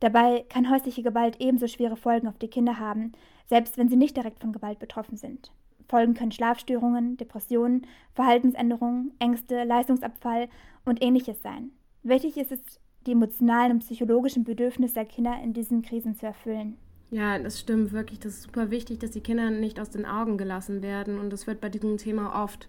Dabei 0.00 0.44
kann 0.48 0.70
häusliche 0.70 1.02
Gewalt 1.02 1.36
ebenso 1.40 1.66
schwere 1.66 1.96
Folgen 1.96 2.28
auf 2.28 2.38
die 2.38 2.48
Kinder 2.48 2.78
haben, 2.78 3.12
selbst 3.46 3.78
wenn 3.78 3.88
sie 3.88 3.96
nicht 3.96 4.16
direkt 4.16 4.40
von 4.40 4.52
Gewalt 4.52 4.78
betroffen 4.78 5.16
sind. 5.16 5.50
Folgen 5.88 6.14
können 6.14 6.32
Schlafstörungen, 6.32 7.16
Depressionen, 7.16 7.86
Verhaltensänderungen, 8.14 9.12
Ängste, 9.18 9.64
Leistungsabfall 9.64 10.48
und 10.84 11.02
ähnliches 11.02 11.42
sein. 11.42 11.70
Wichtig 12.02 12.36
ist 12.36 12.52
es, 12.52 12.60
die 13.06 13.12
emotionalen 13.12 13.72
und 13.72 13.78
psychologischen 13.80 14.44
Bedürfnisse 14.44 14.94
der 14.94 15.06
Kinder 15.06 15.40
in 15.42 15.54
diesen 15.54 15.82
Krisen 15.82 16.14
zu 16.14 16.26
erfüllen. 16.26 16.76
Ja, 17.10 17.38
das 17.38 17.58
stimmt 17.58 17.92
wirklich. 17.92 18.20
Das 18.20 18.34
ist 18.34 18.42
super 18.42 18.70
wichtig, 18.70 18.98
dass 18.98 19.12
die 19.12 19.22
Kinder 19.22 19.50
nicht 19.50 19.80
aus 19.80 19.90
den 19.90 20.04
Augen 20.04 20.36
gelassen 20.36 20.82
werden. 20.82 21.18
Und 21.18 21.32
das 21.32 21.46
wird 21.46 21.60
bei 21.60 21.70
diesem 21.70 21.96
Thema 21.96 22.44
oft. 22.44 22.68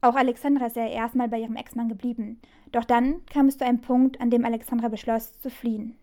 Auch 0.00 0.14
Alexandra 0.14 0.66
ist 0.66 0.76
ja 0.76 0.86
erstmal 0.86 1.28
bei 1.28 1.40
ihrem 1.40 1.56
Ex-Mann 1.56 1.88
geblieben. 1.88 2.40
Doch 2.70 2.84
dann 2.84 3.24
kam 3.26 3.46
es 3.46 3.58
zu 3.58 3.64
einem 3.64 3.80
Punkt, 3.80 4.20
an 4.20 4.30
dem 4.30 4.44
Alexandra 4.44 4.88
beschloss, 4.88 5.38
zu 5.40 5.50
fliehen. 5.50 5.96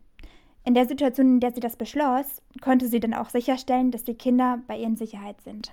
In 0.69 0.75
der 0.75 0.85
Situation, 0.85 1.25
in 1.25 1.39
der 1.39 1.51
sie 1.51 1.61
das 1.61 1.77
beschloss, 1.77 2.43
konnte 2.61 2.87
sie 2.87 2.99
dann 2.99 3.15
auch 3.15 3.29
sicherstellen, 3.29 3.89
dass 3.89 4.03
die 4.03 4.13
Kinder 4.13 4.59
bei 4.67 4.77
ihr 4.77 4.85
in 4.85 4.97
Sicherheit 4.97 5.41
sind. 5.41 5.71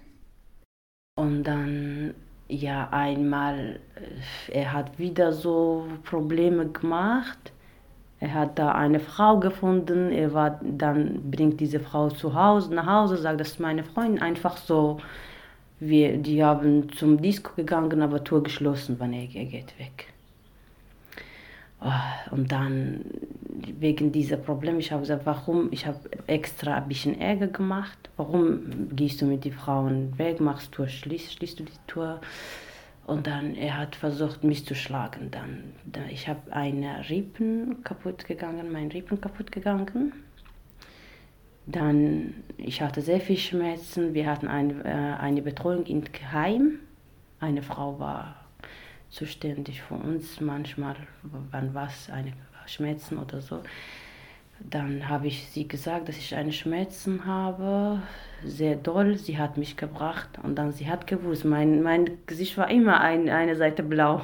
Und 1.18 1.42
dann, 1.42 2.14
ja, 2.48 2.88
einmal, 2.92 3.78
äh, 4.48 4.60
er 4.62 4.72
hat 4.72 4.98
wieder 4.98 5.34
so 5.34 5.86
Probleme 6.02 6.70
gemacht 6.70 7.52
er 8.18 8.32
hat 8.32 8.58
da 8.58 8.72
eine 8.72 8.98
Frau 8.98 9.38
gefunden, 9.38 10.10
er 10.10 10.32
war, 10.32 10.58
dann 10.62 11.30
bringt 11.30 11.60
diese 11.60 11.80
Frau 11.80 12.08
zu 12.08 12.32
Hause, 12.32 12.74
nach 12.74 12.86
Hause, 12.86 13.18
sagt, 13.18 13.40
das 13.40 13.48
ist 13.48 13.60
meine 13.60 13.84
Freundin, 13.84 14.22
einfach 14.22 14.56
so. 14.56 14.98
Wir, 15.78 16.16
die 16.16 16.42
haben 16.42 16.90
zum 16.92 17.20
Disco 17.20 17.52
gegangen, 17.54 18.00
aber 18.00 18.24
Tour 18.24 18.42
geschlossen, 18.42 18.96
wann 18.98 19.12
er, 19.12 19.24
er 19.34 19.44
geht 19.44 19.78
weg. 19.78 20.14
Oh, 21.80 22.34
und 22.34 22.52
dann 22.52 23.04
wegen 23.78 24.12
dieser 24.12 24.36
Probleme, 24.36 24.78
ich 24.78 24.92
habe 24.92 25.02
gesagt, 25.02 25.26
warum, 25.26 25.68
ich 25.72 25.86
habe 25.86 25.98
extra 26.26 26.74
ein 26.74 26.88
bisschen 26.88 27.20
Ärger 27.20 27.48
gemacht, 27.48 28.10
warum 28.16 28.94
gehst 28.94 29.20
du 29.20 29.26
mit 29.26 29.44
den 29.44 29.52
Frauen 29.52 30.18
weg, 30.18 30.40
machst 30.40 30.76
du, 30.76 30.86
schließt, 30.86 31.34
schließt 31.34 31.60
du 31.60 31.64
die 31.64 31.72
Tour? 31.86 32.20
Und 33.06 33.28
dann, 33.28 33.54
er 33.54 33.78
hat 33.78 33.94
versucht, 33.94 34.42
mich 34.42 34.66
zu 34.66 34.74
schlagen. 34.74 35.30
Dann, 35.30 36.08
ich 36.10 36.26
habe 36.26 36.52
eine 36.52 37.08
Rippen 37.08 37.84
kaputt 37.84 38.26
gegangen, 38.26 38.72
mein 38.72 38.90
Rippen 38.90 39.20
kaputt 39.20 39.52
gegangen. 39.52 40.12
Dann, 41.66 42.34
ich 42.56 42.82
hatte 42.82 43.02
sehr 43.02 43.20
viel 43.20 43.36
Schmerzen. 43.36 44.12
Wir 44.14 44.26
hatten 44.26 44.48
ein, 44.48 44.84
äh, 44.84 44.88
eine 45.20 45.42
Betreuung 45.42 45.86
im 45.86 46.02
Heim. 46.32 46.80
Eine 47.38 47.62
Frau 47.62 48.00
war 48.00 48.45
zuständig 49.10 49.82
für 49.82 49.94
uns. 49.94 50.40
Manchmal, 50.40 50.96
wann 51.50 51.74
was, 51.74 52.10
eine 52.10 52.32
Schmerzen 52.66 53.18
oder 53.18 53.40
so. 53.40 53.62
Dann 54.60 55.08
habe 55.08 55.26
ich 55.26 55.48
sie 55.50 55.68
gesagt, 55.68 56.08
dass 56.08 56.16
ich 56.16 56.34
eine 56.34 56.52
Schmerzen 56.52 57.26
habe, 57.26 58.00
sehr 58.42 58.76
doll. 58.76 59.16
Sie 59.18 59.38
hat 59.38 59.58
mich 59.58 59.76
gebracht 59.76 60.38
und 60.42 60.56
dann 60.56 60.72
sie 60.72 60.88
hat 60.88 61.06
gewusst, 61.06 61.44
mein, 61.44 61.82
mein 61.82 62.18
Gesicht 62.26 62.56
war 62.56 62.70
immer 62.70 63.00
ein, 63.00 63.28
eine 63.28 63.56
Seite 63.56 63.82
blau. 63.82 64.22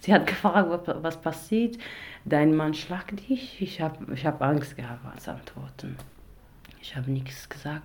Sie 0.00 0.12
hat 0.12 0.26
gefragt, 0.26 0.86
was, 1.02 1.20
passiert. 1.20 1.78
Dein 2.24 2.54
Mann 2.54 2.74
schlagt 2.74 3.28
dich. 3.28 3.60
Ich 3.60 3.80
habe 3.80 4.12
ich 4.14 4.26
hab 4.26 4.42
Angst 4.42 4.76
gehabt 4.76 5.04
als 5.04 5.28
Antworten. 5.28 5.96
Ich 6.80 6.94
habe 6.94 7.10
nichts 7.10 7.48
gesagt. 7.48 7.82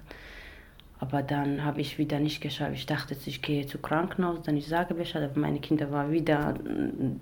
Aber 1.03 1.21
dann 1.21 1.65
habe 1.65 1.81
ich 1.81 1.97
wieder 1.97 2.17
nicht 2.17 2.39
geschafft. 2.39 2.71
Ich 2.75 2.85
dachte, 2.85 3.13
ich 3.25 3.41
gehe 3.41 3.67
zu 3.67 3.77
Krankenhaus, 3.77 4.41
dann 4.43 4.55
ich 4.55 4.69
sage 4.69 4.93
Bescheid. 4.93 5.21
Aber 5.21 5.37
meine 5.37 5.59
Kinder 5.59 5.91
waren 5.91 6.13
wieder 6.13 6.53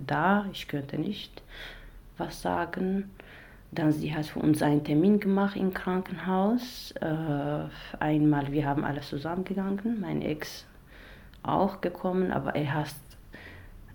da. 0.05 0.45
Ich 0.51 0.67
könnte 0.67 0.99
nicht 0.99 1.41
was 2.19 2.43
sagen. 2.43 3.09
Dann 3.71 3.91
sie 3.91 4.13
hat 4.13 4.27
für 4.27 4.37
uns 4.37 4.61
einen 4.61 4.83
Termin 4.83 5.19
gemacht 5.19 5.55
im 5.55 5.73
Krankenhaus. 5.73 6.93
Äh, 7.01 7.65
einmal, 7.99 8.51
wir 8.51 8.67
haben 8.67 8.85
alles 8.85 9.09
zusammengegangen, 9.09 9.99
mein 9.99 10.21
Ex 10.21 10.67
auch 11.41 11.81
gekommen, 11.81 12.31
aber 12.31 12.55
er 12.55 12.75
hasst 12.75 13.01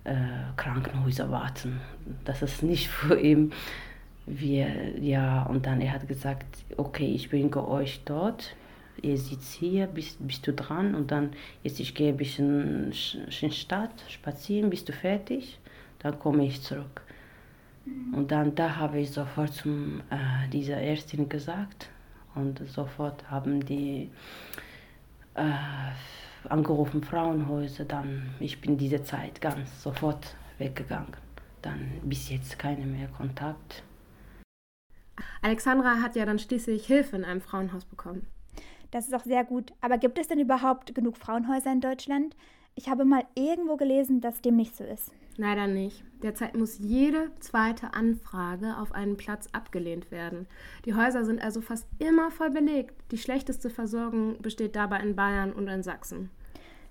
äh, 0.03 0.17
Krankenhäuser 0.57 1.31
warten. 1.31 1.81
Das 2.25 2.43
ist 2.43 2.65
nicht 2.65 2.89
für 2.89 3.21
ihn. 3.21 3.53
Wir, 4.27 4.99
ja, 4.99 5.45
und 5.45 5.65
dann 5.65 5.81
er 5.81 5.93
hat 5.93 6.09
gesagt, 6.09 6.65
okay, 6.77 7.07
ich 7.07 7.31
bringe 7.31 7.69
euch 7.69 8.01
dort. 8.05 8.57
Ihr 9.03 9.19
sitzt 9.19 9.53
hier, 9.55 9.87
bist, 9.87 10.17
bist 10.27 10.47
du 10.47 10.53
dran 10.53 10.95
und 10.95 11.11
dann 11.11 11.33
jetzt 11.63 11.81
ich 11.81 11.95
gehe 11.95 12.11
ein 12.11 12.17
bisschen 12.17 12.93
in 12.93 13.51
die 13.51 13.51
Stadt 13.53 14.05
spazieren, 14.09 14.71
bist 14.71 14.89
du 14.89 14.93
fertig, 14.93 15.59
dann 15.99 16.19
komme 16.19 16.47
ich 16.47 16.63
zurück. 16.63 17.03
Und 18.13 18.33
dann 18.33 18.55
da 18.55 18.77
habe 18.77 18.99
ich 18.99 19.13
sofort 19.13 19.55
zum 19.55 20.01
äh, 20.11 20.49
dieser 20.53 20.79
Ärztin 20.79 21.29
gesagt 21.29 21.89
und 22.35 22.61
sofort 22.69 23.31
haben 23.31 23.65
die 23.65 24.11
äh, 25.35 25.53
angerufen 26.49 27.03
Frauenhäuser. 27.03 27.85
Dann 27.85 28.35
ich 28.41 28.61
bin 28.61 28.77
diese 28.77 29.05
Zeit 29.05 29.41
ganz 29.41 29.83
sofort 29.83 30.37
weggegangen. 30.59 31.13
Dann 31.63 32.01
bis 32.03 32.29
jetzt 32.29 32.59
keine 32.59 32.87
mehr 32.87 33.09
Kontakt. 33.09 33.85
Alexandra 35.41 36.01
hat 36.03 36.17
ja 36.17 36.27
dann 36.27 36.39
schließlich 36.39 36.87
Hilfe 36.87 37.17
in 37.17 37.25
einem 37.25 37.41
Frauenhaus 37.41 37.85
bekommen. 37.85 38.27
Das 38.91 39.07
ist 39.07 39.15
auch 39.15 39.25
sehr 39.25 39.45
gut. 39.45 39.73
Aber 39.81 39.99
gibt 39.99 40.19
es 40.19 40.29
denn 40.29 40.39
überhaupt 40.39 40.95
genug 40.95 41.17
Frauenhäuser 41.17 41.73
in 41.73 41.81
Deutschland? 41.81 42.37
Ich 42.75 42.89
habe 42.89 43.05
mal 43.05 43.25
irgendwo 43.35 43.77
gelesen, 43.77 44.21
dass 44.21 44.43
dem 44.43 44.57
nicht 44.57 44.77
so 44.77 44.85
ist. 44.85 45.11
Leider 45.39 45.67
nicht. 45.67 46.03
Derzeit 46.23 46.57
muss 46.57 46.79
jede 46.79 47.31
zweite 47.41 47.95
Anfrage 47.95 48.77
auf 48.79 48.93
einen 48.93 49.17
Platz 49.17 49.49
abgelehnt 49.53 50.11
werden. 50.11 50.47
Die 50.85 50.95
Häuser 50.95 51.25
sind 51.25 51.43
also 51.43 51.61
fast 51.61 51.87
immer 51.99 52.31
voll 52.31 52.51
belegt. 52.51 52.95
Die 53.11 53.19
schlechteste 53.19 53.69
Versorgung 53.69 54.41
besteht 54.41 54.77
dabei 54.77 55.01
in 55.01 55.15
Bayern 55.15 55.53
und 55.53 55.69
in 55.69 55.83
Sachsen. 55.83 56.31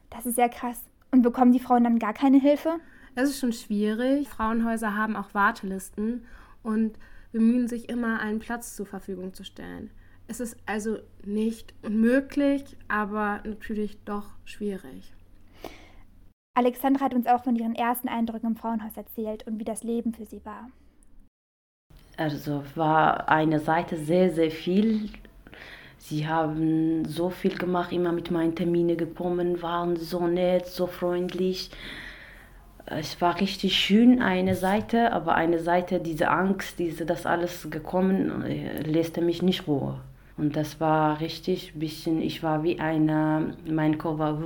Das 0.10 0.26
ist 0.26 0.36
sehr 0.36 0.50
krass. 0.50 0.84
Und 1.12 1.22
bekommen 1.22 1.52
die 1.52 1.60
Frauen 1.60 1.84
dann 1.84 2.00
gar 2.00 2.14
keine 2.14 2.40
Hilfe? 2.40 2.80
Es 3.16 3.30
ist 3.30 3.40
schon 3.40 3.54
schwierig. 3.54 4.28
Frauenhäuser 4.28 4.96
haben 4.96 5.16
auch 5.16 5.34
Wartelisten 5.34 6.26
und 6.62 7.00
bemühen 7.32 7.68
sich 7.68 7.90
immer, 7.90 8.20
einen 8.20 8.40
Platz 8.40 8.76
zur 8.76 8.86
Verfügung 8.86 9.34
zu 9.34 9.44
stellen. 9.44 9.90
Es 10.28 10.40
ist 10.40 10.58
also 10.66 10.98
nicht 11.24 11.74
unmöglich, 11.84 12.64
aber 12.88 13.42
natürlich 13.44 13.98
doch 14.06 14.26
schwierig. 14.44 15.14
Alexandra 16.58 17.06
hat 17.06 17.14
uns 17.14 17.28
auch 17.28 17.44
von 17.44 17.56
ihren 17.56 17.76
ersten 17.76 18.08
Eindrücken 18.08 18.48
im 18.48 18.56
Frauenhaus 18.56 18.96
erzählt 18.96 19.46
und 19.46 19.60
wie 19.60 19.66
das 19.66 19.84
Leben 19.84 20.14
für 20.14 20.26
sie 20.26 20.44
war. 20.46 20.70
Also 22.18 22.64
war 22.76 23.28
eine 23.28 23.60
Seite 23.60 23.98
sehr, 23.98 24.32
sehr 24.32 24.52
viel. 24.52 25.10
Sie 25.98 26.28
haben 26.28 27.04
so 27.06 27.30
viel 27.30 27.58
gemacht, 27.58 27.92
immer 27.92 28.14
mit 28.14 28.32
meinen 28.32 28.56
Terminen 28.56 28.96
gekommen, 28.96 29.62
waren 29.62 29.98
so 29.98 30.28
nett, 30.28 30.68
so 30.68 30.88
freundlich. 30.88 31.72
Es 32.86 33.20
war 33.20 33.42
richtig 33.42 33.76
schön, 33.76 34.22
eine 34.22 34.56
Seite, 34.56 35.12
aber 35.12 35.36
eine 35.36 35.60
Seite, 35.60 36.00
diese 36.00 36.30
Angst, 36.30 36.80
diese, 36.80 37.06
das 37.06 37.26
alles 37.26 37.70
gekommen, 37.70 38.44
äh, 38.44 38.82
lässt 38.84 39.18
mich 39.18 39.42
nicht 39.42 39.68
Ruhe. 39.68 40.00
Und 40.38 40.56
das 40.56 40.80
war 40.82 41.22
richtig 41.22 41.74
ein 41.76 41.80
bisschen, 41.80 42.22
ich 42.22 42.44
war 42.44 42.64
wie 42.64 42.80
eine, 42.80 43.56
mein 43.66 43.98
war 44.04 44.38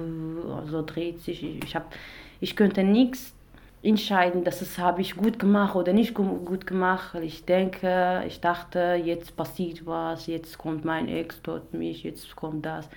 so 0.68 0.84
dreht 0.86 1.22
sich. 1.22 1.44
Ich, 1.44 1.76
hab, 1.76 1.94
ich 2.40 2.56
könnte 2.56 2.84
nichts 2.84 3.34
entscheiden, 3.82 4.44
dass 4.44 4.62
es 4.62 4.78
habe 4.78 5.02
ich 5.02 5.16
gut 5.16 5.40
gemacht 5.40 5.76
oder 5.76 5.94
nicht 5.94 6.14
gut 6.14 6.68
gemacht. 6.68 7.16
Ich 7.22 7.46
denke, 7.46 8.24
ich 8.28 8.40
dachte, 8.40 9.02
jetzt 9.04 9.36
passiert 9.36 9.86
was, 9.86 10.28
jetzt 10.28 10.58
kommt 10.58 10.86
mein 10.86 11.08
Ex, 11.08 11.42
tot 11.42 11.74
mich, 11.74 12.04
jetzt 12.04 12.36
kommt 12.36 12.66
das. 12.66 12.88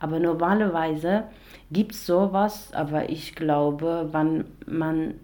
Aber 0.00 0.20
normalerweise 0.20 1.24
gibt 1.70 1.92
es 1.92 2.06
sowas, 2.06 2.72
aber 2.72 3.10
ich 3.10 3.34
glaube, 3.34 4.08
wenn 4.12 4.44
man 4.66 5.14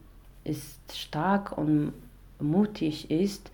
ist 0.42 0.80
stark 0.94 1.56
und 1.56 1.92
mutig 2.40 3.10
ist, 3.10 3.50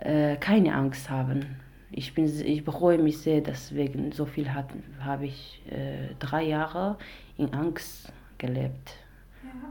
äh, 0.00 0.36
keine 0.36 0.74
Angst 0.74 1.08
haben. 1.08 1.60
Ich, 1.96 2.14
bin, 2.14 2.26
ich 2.26 2.64
bereue 2.64 2.98
mich 2.98 3.18
sehr, 3.18 3.40
deswegen 3.40 4.12
so 4.12 4.24
viel 4.24 4.48
habe 4.52 5.26
ich 5.26 5.60
äh, 5.68 6.14
drei 6.20 6.44
Jahre 6.44 6.96
in 7.36 7.52
Angst 7.52 8.12
gelebt. 8.38 8.94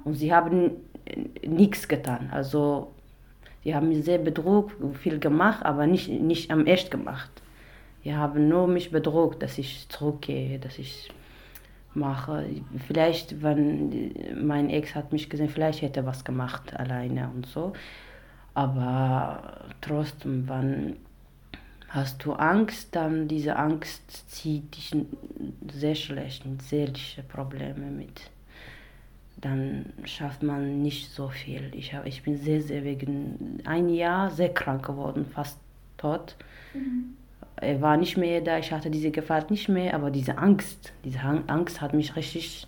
Und 0.03 0.15
sie 0.15 0.33
haben 0.33 0.71
nichts 1.45 1.87
getan. 1.87 2.29
Also 2.31 2.91
sie 3.63 3.75
haben 3.75 3.89
mich 3.89 4.03
sehr 4.03 4.17
bedroht, 4.17 4.71
viel 5.01 5.19
gemacht, 5.19 5.63
aber 5.63 5.87
nicht, 5.87 6.09
nicht 6.09 6.51
am 6.51 6.65
echt 6.65 6.91
gemacht. 6.91 7.31
Sie 8.03 8.15
haben 8.15 8.47
nur 8.47 8.67
mich 8.67 8.91
bedroht, 8.91 9.41
dass 9.41 9.57
ich 9.57 9.87
zurückgehe, 9.89 10.59
dass 10.59 10.77
ich 10.77 11.11
mache. 11.95 12.45
Vielleicht, 12.87 13.41
wenn 13.41 14.13
mein 14.45 14.69
Ex 14.69 14.93
hat 14.95 15.11
mich 15.11 15.29
gesehen, 15.29 15.49
vielleicht 15.49 15.81
hätte 15.81 16.01
er 16.01 16.05
was 16.05 16.23
gemacht 16.23 16.75
alleine 16.75 17.31
und 17.33 17.45
so. 17.47 17.73
Aber 18.53 19.65
trotzdem, 19.81 20.47
wenn 20.47 20.97
hast 21.89 22.23
du 22.25 22.33
Angst, 22.33 22.95
dann 22.95 23.27
diese 23.27 23.55
Angst 23.55 24.29
zieht 24.29 24.75
dich 24.75 24.91
sehr 25.71 25.95
schlecht 25.95 26.45
mit 26.45 26.61
seelischen 26.61 27.27
Problemen 27.27 27.97
mit 27.97 28.29
dann 29.45 29.85
schafft 30.05 30.43
man 30.43 30.81
nicht 30.81 31.11
so 31.11 31.29
viel. 31.29 31.71
Ich, 31.75 31.93
hab, 31.93 32.05
ich 32.05 32.23
bin 32.23 32.37
sehr, 32.37 32.61
sehr 32.61 32.83
wegen 32.83 33.59
ein 33.65 33.89
Jahr 33.89 34.31
sehr 34.31 34.53
krank 34.53 34.85
geworden, 34.85 35.25
fast 35.25 35.59
tot. 35.97 36.35
Mhm. 36.73 37.15
Er 37.57 37.79
war 37.79 37.95
nicht 37.95 38.17
mehr 38.17 38.41
da, 38.41 38.57
ich 38.57 38.71
hatte 38.71 38.89
diese 38.89 39.11
Gewalt 39.11 39.51
nicht 39.51 39.69
mehr, 39.69 39.93
aber 39.93 40.11
diese 40.11 40.37
Angst, 40.37 40.93
diese 41.03 41.19
Angst 41.19 41.79
hat 41.79 41.93
mich 41.93 42.15
richtig. 42.15 42.67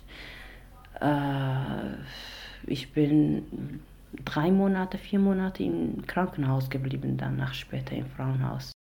Äh, 1.00 1.94
ich 2.66 2.92
bin 2.92 3.80
drei 4.24 4.50
Monate, 4.50 4.98
vier 4.98 5.18
Monate 5.18 5.64
im 5.64 6.06
Krankenhaus 6.06 6.70
geblieben, 6.70 7.16
danach 7.16 7.54
später 7.54 7.96
im 7.96 8.06
Frauenhaus. 8.06 8.72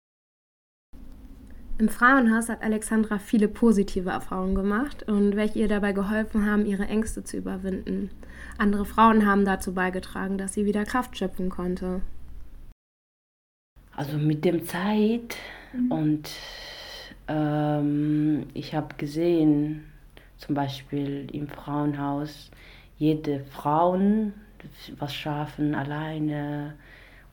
Im 1.80 1.90
Frauenhaus 1.90 2.50
hat 2.50 2.64
Alexandra 2.64 3.20
viele 3.20 3.48
positive 3.48 4.10
Erfahrungen 4.10 4.56
gemacht 4.56 5.04
und 5.04 5.36
welche 5.36 5.60
ihr 5.60 5.68
dabei 5.68 5.92
geholfen 5.92 6.50
haben, 6.50 6.66
ihre 6.66 6.88
Ängste 6.88 7.24
zu 7.24 7.38
überwinden. 7.38 8.10
Andere 8.58 8.84
Frauen 8.84 9.28
haben 9.28 9.46
dazu 9.46 9.76
beigetragen, 9.76 10.40
dass 10.40 10.56
sie 10.56 10.66
wieder 10.66 10.86
Kraft 10.86 11.16
schöpfen 11.18 11.50
konnte. 11.50 12.02
Also 13.96 14.18
mit 14.18 14.44
dem 14.44 14.66
Zeit 14.66 15.38
mhm. 15.74 15.92
und 15.92 16.30
ähm, 17.28 18.48
ich 18.56 18.74
habe 18.74 18.96
gesehen, 18.96 19.86
zum 20.38 20.56
Beispiel 20.56 21.28
im 21.32 21.48
Frauenhaus, 21.48 22.50
jede 22.98 23.44
Frau 23.52 24.00
was 24.98 25.14
schaffen 25.14 25.76
alleine 25.76 26.74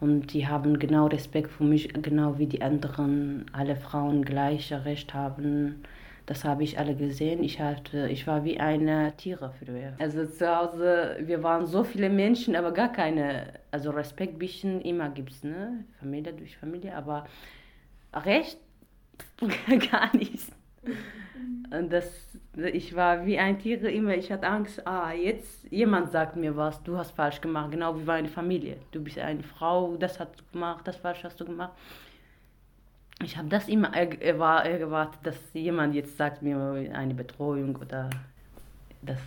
und 0.00 0.32
die 0.32 0.46
haben 0.46 0.78
genau 0.78 1.06
Respekt 1.06 1.50
für 1.50 1.64
mich, 1.64 1.92
genau 1.92 2.38
wie 2.38 2.46
die 2.46 2.62
anderen, 2.62 3.46
alle 3.52 3.76
Frauen 3.76 4.24
gleiche 4.24 4.84
Recht 4.84 5.14
haben. 5.14 5.82
Das 6.26 6.44
habe 6.44 6.64
ich 6.64 6.78
alle 6.78 6.94
gesehen. 6.94 7.42
Ich, 7.42 7.60
hatte, 7.60 8.08
ich 8.08 8.26
war 8.26 8.44
wie 8.44 8.58
eine 8.58 9.12
Tiere 9.16 9.52
früher. 9.62 9.92
Also 9.98 10.24
zu 10.24 10.56
Hause, 10.56 11.16
wir 11.20 11.42
waren 11.42 11.66
so 11.66 11.84
viele 11.84 12.08
Menschen, 12.08 12.56
aber 12.56 12.72
gar 12.72 12.90
keine, 12.90 13.44
also 13.70 13.90
Respekt 13.90 14.38
bisschen 14.38 14.80
immer 14.80 15.10
gibt 15.10 15.32
es, 15.32 15.44
ne? 15.44 15.84
Familie 15.98 16.32
durch 16.32 16.56
Familie, 16.56 16.94
aber 16.96 17.26
Recht 18.14 18.58
gar 19.90 20.16
nichts. 20.16 20.50
Und 21.70 21.92
das, 21.92 22.38
ich 22.56 22.94
war 22.94 23.26
wie 23.26 23.38
ein 23.38 23.58
Tier 23.58 23.82
immer, 23.88 24.14
ich 24.14 24.30
hatte 24.30 24.46
Angst, 24.46 24.86
ah, 24.86 25.12
jetzt 25.12 25.66
jemand 25.70 26.12
sagt 26.12 26.36
mir 26.36 26.56
was, 26.56 26.82
du 26.82 26.96
hast 26.96 27.10
falsch 27.12 27.40
gemacht, 27.40 27.70
genau 27.70 27.98
wie 27.98 28.04
meine 28.04 28.28
Familie. 28.28 28.76
Du 28.92 29.02
bist 29.02 29.18
eine 29.18 29.42
Frau, 29.42 29.96
das 29.96 30.20
hast 30.20 30.38
du 30.38 30.44
gemacht, 30.52 30.86
das 30.86 30.96
falsch 30.96 31.24
hast 31.24 31.40
du 31.40 31.44
gemacht. 31.44 31.72
Ich 33.22 33.36
habe 33.36 33.48
das 33.48 33.68
immer 33.68 33.94
erwartet, 33.94 35.18
dass 35.22 35.36
jemand 35.52 35.94
jetzt 35.94 36.16
sagt 36.16 36.42
mir 36.42 36.90
eine 36.92 37.14
Betreuung 37.14 37.76
oder 37.76 38.10
das. 39.02 39.18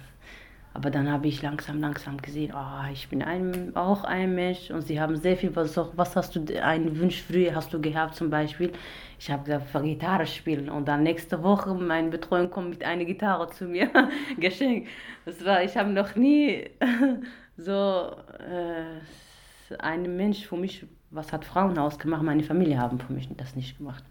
Aber 0.77 0.91
dann 0.91 1.11
habe 1.11 1.27
ich 1.27 1.41
langsam, 1.41 1.81
langsam 1.81 2.21
gesehen, 2.21 2.53
oh, 2.55 2.91
ich 2.93 3.09
bin 3.09 3.23
ein, 3.23 3.75
auch 3.75 4.03
ein 4.03 4.35
Mensch 4.35 4.69
und 4.69 4.83
sie 4.83 5.01
haben 5.01 5.15
sehr 5.15 5.35
viel 5.35 5.51
versucht. 5.51 5.93
Was 5.95 6.15
hast 6.15 6.35
du, 6.35 6.63
einen 6.63 6.99
Wunsch 6.99 7.19
früher 7.19 7.55
hast 7.55 7.73
du 7.73 7.81
gehabt 7.81 8.13
zum 8.13 8.29
Beispiel? 8.29 8.71
Ich 9.17 9.31
habe 9.31 9.43
gesagt, 9.43 9.71
für 9.71 9.81
Gitarre 9.81 10.27
spielen 10.27 10.69
und 10.69 10.87
dann 10.87 11.01
nächste 11.01 11.41
Woche 11.41 11.73
mein 11.73 12.11
Betreuung 12.11 12.51
kommt 12.51 12.69
mit 12.69 12.83
einer 12.83 13.05
Gitarre 13.05 13.49
zu 13.49 13.65
mir 13.65 13.89
geschenkt. 14.39 14.87
Das 15.25 15.43
war, 15.43 15.63
ich 15.63 15.75
habe 15.75 15.89
noch 15.89 16.15
nie 16.15 16.69
so 17.57 18.11
äh, 18.37 19.73
ein 19.79 20.15
Mensch 20.15 20.45
für 20.45 20.57
mich, 20.57 20.85
was 21.09 21.33
hat 21.33 21.43
Frauen 21.43 21.79
ausgemacht, 21.79 22.21
meine 22.21 22.43
Familie 22.43 22.77
haben 22.77 22.99
für 22.99 23.13
mich 23.13 23.27
das 23.35 23.55
nicht 23.55 23.79
gemacht. 23.79 24.03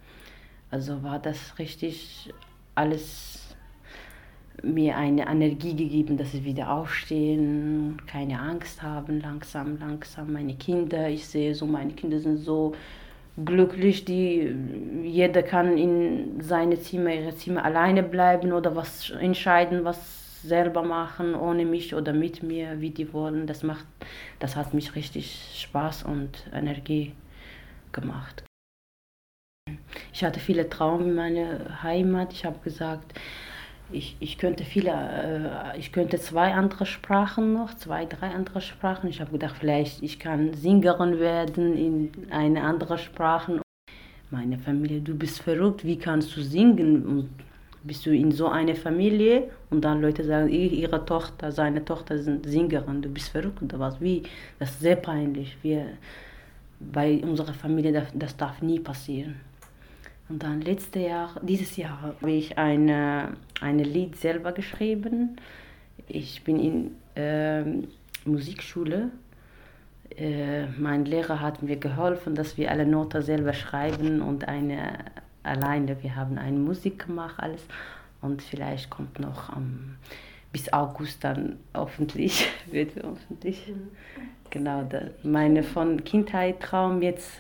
Also 0.73 1.05
war 1.05 1.21
das 1.21 1.61
richtig 1.61 2.35
alles 2.75 3.46
mir 4.63 4.97
eine 4.97 5.27
Energie 5.29 5.77
gegeben, 5.77 6.17
dass 6.17 6.33
sie 6.33 6.45
wieder 6.45 6.71
aufstehen, 6.71 7.99
keine 8.07 8.41
Angst 8.41 8.83
haben, 8.83 9.21
langsam, 9.21 9.79
langsam. 9.79 10.33
Meine 10.33 10.55
Kinder, 10.55 11.09
ich 11.09 11.27
sehe 11.27 11.55
so, 11.55 11.67
meine 11.67 11.93
Kinder 11.93 12.19
sind 12.21 12.39
so 12.39 12.75
glücklich, 13.45 14.05
die 14.05 14.55
jeder 15.03 15.43
kann 15.43 15.77
in 15.77 16.41
seine 16.41 16.81
Zimmer, 16.81 17.13
ihre 17.15 17.37
Zimmer 17.37 17.65
alleine 17.65 18.03
bleiben 18.03 18.53
oder 18.53 18.75
was 18.75 19.11
entscheiden, 19.11 19.85
was 19.85 20.41
selber 20.43 20.83
machen, 20.83 21.35
ohne 21.35 21.65
mich 21.65 21.95
oder 21.95 22.13
mit 22.13 22.43
mir, 22.43 22.81
wie 22.81 22.91
die 22.91 23.13
wollen. 23.13 23.47
Das 23.47 23.63
macht, 23.63 23.87
das 24.39 24.57
hat 24.57 24.75
mich 24.75 24.95
richtig 24.95 25.61
Spaß 25.61 26.05
und 26.05 26.47
Energie 26.53 27.13
gemacht. 27.93 28.45
Ich 30.13 30.25
hatte 30.25 30.41
viele 30.41 30.71
Traum 30.71 31.03
in 31.03 31.15
meiner 31.15 31.83
Heimat. 31.83 32.33
Ich 32.33 32.45
habe 32.45 32.59
gesagt, 32.61 33.13
ich, 33.93 34.17
ich 34.21 34.39
könnte 34.39 34.65
viele, 34.65 34.91
äh, 34.91 35.79
ich 35.79 35.93
könnte 35.93 36.19
zwei 36.19 36.53
andere 36.53 36.87
Sprachen 36.87 37.53
noch, 37.53 37.75
zwei, 37.75 38.05
drei 38.05 38.29
andere 38.29 38.61
Sprachen. 38.61 39.09
Ich 39.09 39.21
habe 39.21 39.33
gedacht, 39.33 39.57
vielleicht 39.59 40.03
ich 40.03 40.19
kann 40.19 40.55
Sängerin 40.55 41.19
werden 41.19 41.77
in 41.77 42.11
eine 42.31 42.63
andere 42.63 42.99
Sprache. 42.99 43.61
Meine 44.31 44.59
Familie, 44.59 45.01
du 45.01 45.15
bist 45.15 45.41
verrückt, 45.41 45.85
wie 45.85 45.99
kannst 45.99 46.37
du 46.37 46.43
singen? 46.43 47.07
Und 47.07 47.31
bist 47.85 48.05
du 48.05 48.11
in 48.11 48.33
so 48.33 48.49
einer 48.49 48.75
Familie 48.75 49.51
und 49.71 49.85
dann 49.85 50.01
Leute 50.01 50.25
sagen, 50.25 50.49
ihre 50.49 51.05
Tochter, 51.05 51.53
seine 51.53 51.85
Tochter 51.85 52.19
sind 52.19 52.45
Sängerin, 52.45 53.01
du 53.01 53.09
bist 53.09 53.29
verrückt 53.29 53.63
oder 53.63 53.79
was? 53.79 54.01
Wie? 54.01 54.25
Das 54.59 54.71
ist 54.71 54.81
sehr 54.81 54.97
peinlich. 54.97 55.57
Wir, 55.63 55.87
bei 56.81 57.21
unserer 57.23 57.55
Familie, 57.55 58.07
das 58.15 58.37
darf 58.37 58.61
nie 58.61 58.81
passieren. 58.81 59.37
Und 60.29 60.43
dann 60.43 60.61
letztes 60.61 61.03
Jahr, 61.03 61.41
dieses 61.43 61.77
Jahr 61.77 62.03
habe 62.03 62.33
ich 62.33 62.59
eine, 62.59 63.35
ein 63.61 63.79
Lied 63.79 64.17
selber 64.17 64.53
geschrieben. 64.53 65.37
Ich 66.09 66.43
bin 66.43 66.59
in 66.59 66.91
äh, 67.15 67.63
Musikschule. 68.25 69.11
Äh, 70.17 70.67
mein 70.79 71.05
Lehrer 71.05 71.41
hat 71.41 71.63
mir 71.63 71.77
geholfen, 71.77 72.35
dass 72.35 72.57
wir 72.57 72.71
alle 72.71 72.87
Noten 72.87 73.23
selber 73.23 73.53
schreiben 73.53 74.21
und 74.21 74.49
eine 74.49 74.99
alleine. 75.43 76.03
Wir 76.03 76.17
haben 76.17 76.39
eine 76.39 76.59
Musik 76.59 77.07
gemacht, 77.07 77.37
alles. 77.39 77.63
Und 78.21 78.43
vielleicht 78.43 78.91
kommt 78.91 79.21
noch 79.21 79.55
um, 79.57 79.97
bis 80.53 80.73
August 80.73 81.23
dann 81.23 81.59
hoffentlich, 81.75 82.49
wird 82.71 82.93
hoffentlich. 83.03 83.69
Mhm. 83.69 83.89
Genau, 84.51 84.85
da, 84.85 85.03
meine 85.23 85.63
von 85.63 86.03
Kindheit 86.03 86.61
Traum 86.61 87.03
jetzt 87.03 87.31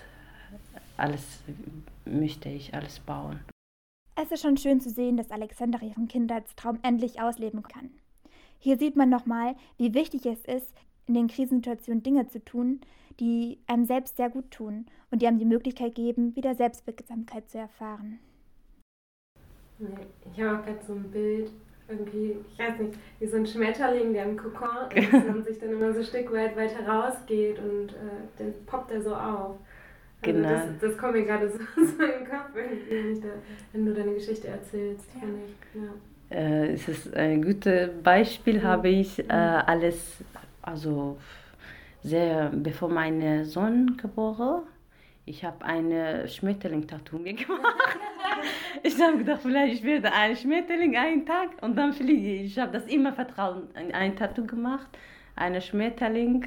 alles 0.96 1.40
möchte 2.06 2.48
ich 2.48 2.74
alles 2.74 3.00
bauen. 3.00 3.40
Es 4.14 4.30
ist 4.32 4.42
schon 4.42 4.56
schön 4.56 4.80
zu 4.80 4.88
sehen, 4.88 5.16
dass 5.16 5.30
Alexander 5.30 5.82
ihren 5.82 6.08
Kindheitstraum 6.08 6.78
endlich 6.82 7.20
ausleben 7.20 7.62
kann. 7.62 7.90
Hier 8.58 8.78
sieht 8.78 8.96
man 8.96 9.10
nochmal, 9.10 9.54
wie 9.76 9.92
wichtig 9.92 10.24
es 10.24 10.44
ist, 10.44 10.72
in 11.06 11.14
den 11.14 11.28
Krisensituationen 11.28 12.02
Dinge 12.02 12.26
zu 12.28 12.44
tun, 12.44 12.80
die 13.20 13.58
einem 13.66 13.84
selbst 13.84 14.16
sehr 14.16 14.30
gut 14.30 14.50
tun 14.50 14.86
und 15.10 15.22
die 15.22 15.26
einem 15.26 15.38
die 15.38 15.44
Möglichkeit 15.44 15.94
geben, 15.94 16.34
wieder 16.34 16.54
Selbstwirksamkeit 16.54 17.48
zu 17.50 17.58
erfahren. 17.58 18.18
Ich 19.78 20.42
habe 20.42 20.58
auch 20.58 20.64
gerade 20.64 20.84
so 20.86 20.94
ein 20.94 21.10
Bild, 21.10 21.50
irgendwie, 21.88 22.36
ich 22.52 22.58
weiß 22.58 22.78
nicht, 22.80 22.98
wie 23.20 23.26
so 23.26 23.36
ein 23.36 23.46
Schmetterling, 23.46 24.12
der 24.12 24.24
im 24.24 24.36
Kokon 24.36 24.90
ist 24.94 25.12
und 25.28 25.44
sich 25.44 25.58
dann 25.58 25.72
immer 25.72 25.92
so 25.92 26.00
ein 26.00 26.04
Stück 26.04 26.32
weit 26.32 26.56
weiter 26.56 26.86
rausgeht 26.86 27.58
und 27.58 27.90
äh, 27.90 28.26
dann 28.38 28.54
poppt 28.66 28.90
er 28.90 29.02
so 29.02 29.14
auf. 29.14 29.56
Also 30.22 30.32
genau. 30.32 30.48
Das, 30.48 30.64
das 30.80 30.98
kommt 30.98 31.14
mir 31.14 31.24
gerade 31.24 31.48
so, 31.48 31.58
so 31.76 32.02
in 32.02 32.10
den 32.10 32.28
Kopf, 32.28 32.50
wenn, 32.54 33.20
da, 33.20 33.28
wenn, 33.72 33.86
du 33.86 33.94
deine 33.94 34.14
Geschichte 34.14 34.48
erzählst, 34.48 35.06
ja. 35.14 35.20
finde 35.20 35.40
ich. 35.46 35.80
Ja. 35.80 36.36
Äh, 36.36 36.72
es 36.72 36.88
ist 36.88 37.14
ein 37.14 37.42
gutes 37.42 37.90
Beispiel, 38.02 38.58
mhm. 38.58 38.62
habe 38.62 38.88
ich 38.88 39.18
äh, 39.18 39.22
mhm. 39.22 39.30
alles, 39.66 40.24
also 40.62 41.18
sehr, 42.02 42.50
bevor 42.54 42.88
mein 42.88 43.44
Sohn 43.44 43.96
geboren 43.96 44.62
ich 45.28 45.44
habe 45.44 45.64
eine 45.64 46.28
Schmetterling-Tattoo 46.28 47.18
mir 47.18 47.34
gemacht. 47.34 47.60
ich 48.84 49.00
habe 49.02 49.18
gedacht, 49.18 49.40
vielleicht 49.42 49.74
ich 49.74 49.82
werde 49.82 50.12
ein 50.12 50.36
Schmetterling 50.36 50.96
einen 50.96 51.26
Tag 51.26 51.50
und 51.62 51.76
dann 51.76 51.92
fliege 51.92 52.34
ich. 52.34 52.52
Ich 52.52 52.58
habe 52.58 52.72
das 52.72 52.86
immer 52.86 53.12
vertraut, 53.12 53.64
ein 53.74 54.14
Tattoo 54.16 54.46
gemacht, 54.46 54.86
eine 55.34 55.60
Schmetterling. 55.60 56.46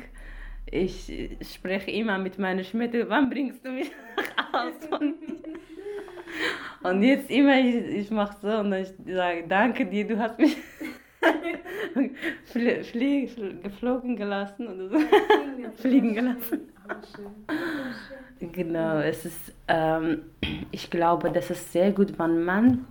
Ich 0.71 1.11
spreche 1.53 1.91
immer 1.91 2.17
mit 2.17 2.37
meiner 2.37 2.63
Schmetterling, 2.63 3.09
wann 3.09 3.29
bringst 3.29 3.65
du 3.65 3.71
mich 3.71 3.91
nach 4.15 4.53
Hause? 4.53 5.13
Und 6.83 7.03
jetzt 7.03 7.29
immer, 7.29 7.59
ich, 7.59 7.75
ich 7.75 8.11
mache 8.11 8.37
so 8.41 8.59
und 8.59 8.71
ich 8.71 8.89
sage, 9.05 9.43
danke 9.47 9.85
dir, 9.85 10.07
du 10.07 10.17
hast 10.17 10.39
mich 10.39 10.55
flie, 12.45 12.83
flie, 12.83 13.29
geflogen 13.61 14.15
gelassen 14.15 14.67
oder 14.67 14.89
so. 14.89 14.97
Fliegen 15.75 16.13
gelassen. 16.15 16.69
Genau, 18.39 18.99
es 18.99 19.25
ist, 19.25 19.53
ähm, 19.67 20.21
ich 20.71 20.89
glaube, 20.89 21.31
das 21.31 21.49
ist 21.49 21.73
sehr 21.73 21.91
gut, 21.91 22.17
wenn 22.17 22.43
man 22.43 22.85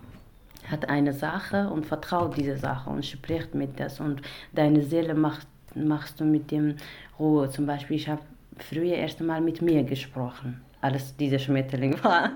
hat 0.70 0.88
eine 0.90 1.14
Sache 1.14 1.70
und 1.70 1.86
vertraut 1.86 2.36
diese 2.36 2.58
Sache 2.58 2.90
und 2.90 3.06
spricht 3.06 3.54
mit 3.54 3.80
das 3.80 4.00
und 4.00 4.20
deine 4.52 4.82
Seele 4.82 5.14
macht, 5.14 5.46
machst 5.74 6.20
du 6.20 6.24
mit 6.24 6.50
dem 6.50 6.76
Ruhe. 7.18 7.50
Zum 7.50 7.66
Beispiel, 7.66 7.96
ich 7.96 8.08
habe 8.08 8.22
früher 8.58 8.94
erst 8.94 9.20
einmal 9.20 9.40
mit 9.40 9.62
mir 9.62 9.84
gesprochen 9.84 10.62
als 10.80 11.16
dieser 11.16 11.38
Schmetterling 11.38 11.96
war, 12.04 12.30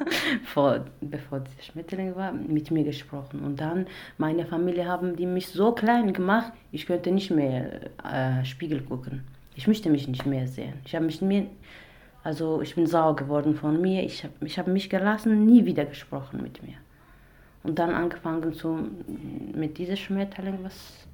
vor, 0.45 0.85
bevor 1.01 1.41
dieser 1.41 1.63
Schmetterling 1.63 2.17
war, 2.17 2.33
mit 2.33 2.71
mir 2.71 2.85
gesprochen. 2.85 3.41
Und 3.41 3.61
dann, 3.61 3.87
meine 4.19 4.47
Familie 4.47 4.87
haben 4.87 5.17
die 5.17 5.27
mich 5.27 5.49
so 5.49 5.73
klein 5.73 6.13
gemacht, 6.13 6.53
ich 6.71 6.87
könnte 6.87 7.11
nicht 7.11 7.31
mehr 7.31 7.91
äh, 8.05 8.45
Spiegel 8.45 8.81
gucken. 8.83 9.25
Ich 9.55 9.67
möchte 9.69 9.91
mich 9.91 10.09
nicht 10.09 10.27
mehr 10.27 10.49
sehen. 10.49 10.75
Ich 10.85 10.95
habe 10.95 11.05
mich 11.05 11.21
mehr, 11.21 11.45
also 12.25 12.63
ich 12.63 12.75
bin 12.75 12.87
sauer 12.87 13.15
geworden 13.15 13.55
von 13.55 13.81
mir. 13.81 14.03
Ich 14.03 14.25
habe 14.25 14.35
ich 14.41 14.59
hab 14.59 14.67
mich 14.67 14.89
gelassen, 14.89 15.45
nie 15.45 15.67
wieder 15.67 15.85
gesprochen 15.85 16.43
mit 16.43 16.63
mir. 16.63 16.77
Und 17.63 17.79
dann 17.79 17.91
angefangen 17.95 18.53
zu, 18.55 18.89
mit 19.55 19.79
diesem 19.79 19.97
Schmetterling 19.97 20.59
was 20.63 21.07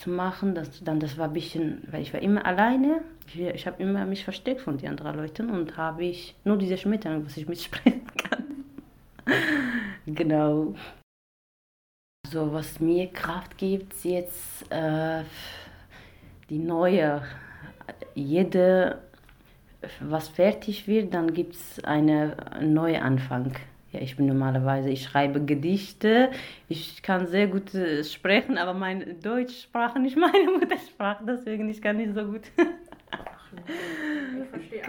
zu 0.00 0.10
machen. 0.10 0.54
Das, 0.54 0.82
dann, 0.82 0.98
das 0.98 1.16
war 1.18 1.26
ein 1.26 1.32
bisschen, 1.32 1.82
weil 1.90 2.02
ich 2.02 2.12
war 2.12 2.20
immer 2.20 2.44
alleine. 2.44 3.02
Ich, 3.28 3.40
ich 3.40 3.66
habe 3.66 3.82
immer 3.82 4.04
mich 4.06 4.24
versteckt 4.24 4.62
von 4.62 4.78
den 4.78 4.88
anderen 4.88 5.16
Leuten 5.16 5.50
und 5.50 5.76
habe 5.76 6.04
ich 6.04 6.34
nur 6.44 6.56
diese 6.56 6.76
Schmetterling, 6.76 7.24
was 7.24 7.36
ich 7.36 7.46
mitsprechen 7.46 8.02
kann. 8.16 8.44
genau. 10.06 10.74
So, 12.28 12.52
was 12.52 12.80
mir 12.80 13.08
Kraft 13.08 13.58
gibt, 13.58 14.04
jetzt 14.04 14.70
äh, 14.70 15.24
die 16.48 16.58
neue, 16.58 17.22
jede, 18.14 19.00
was 20.00 20.28
fertig 20.28 20.86
wird, 20.86 21.12
dann 21.12 21.32
gibt 21.32 21.54
es 21.54 21.82
einen 21.84 22.32
neuen 22.60 23.02
Anfang. 23.02 23.52
Ja, 23.92 24.00
ich 24.00 24.16
bin 24.16 24.26
normalerweise, 24.26 24.88
ich 24.88 25.02
schreibe 25.02 25.44
Gedichte, 25.44 26.30
ich 26.68 27.02
kann 27.02 27.26
sehr 27.26 27.48
gut 27.48 27.74
äh, 27.74 28.04
sprechen, 28.04 28.56
aber 28.56 28.72
meine 28.72 29.14
Deutschsprache 29.14 29.98
nicht 29.98 30.16
meine 30.16 30.50
Muttersprache, 30.58 31.24
deswegen 31.26 31.68
ich 31.68 31.82
kann 31.82 31.96
nicht 31.96 32.14
so 32.14 32.24
gut. 32.24 32.42
Ich 34.38 34.48
verstehe 34.50 34.82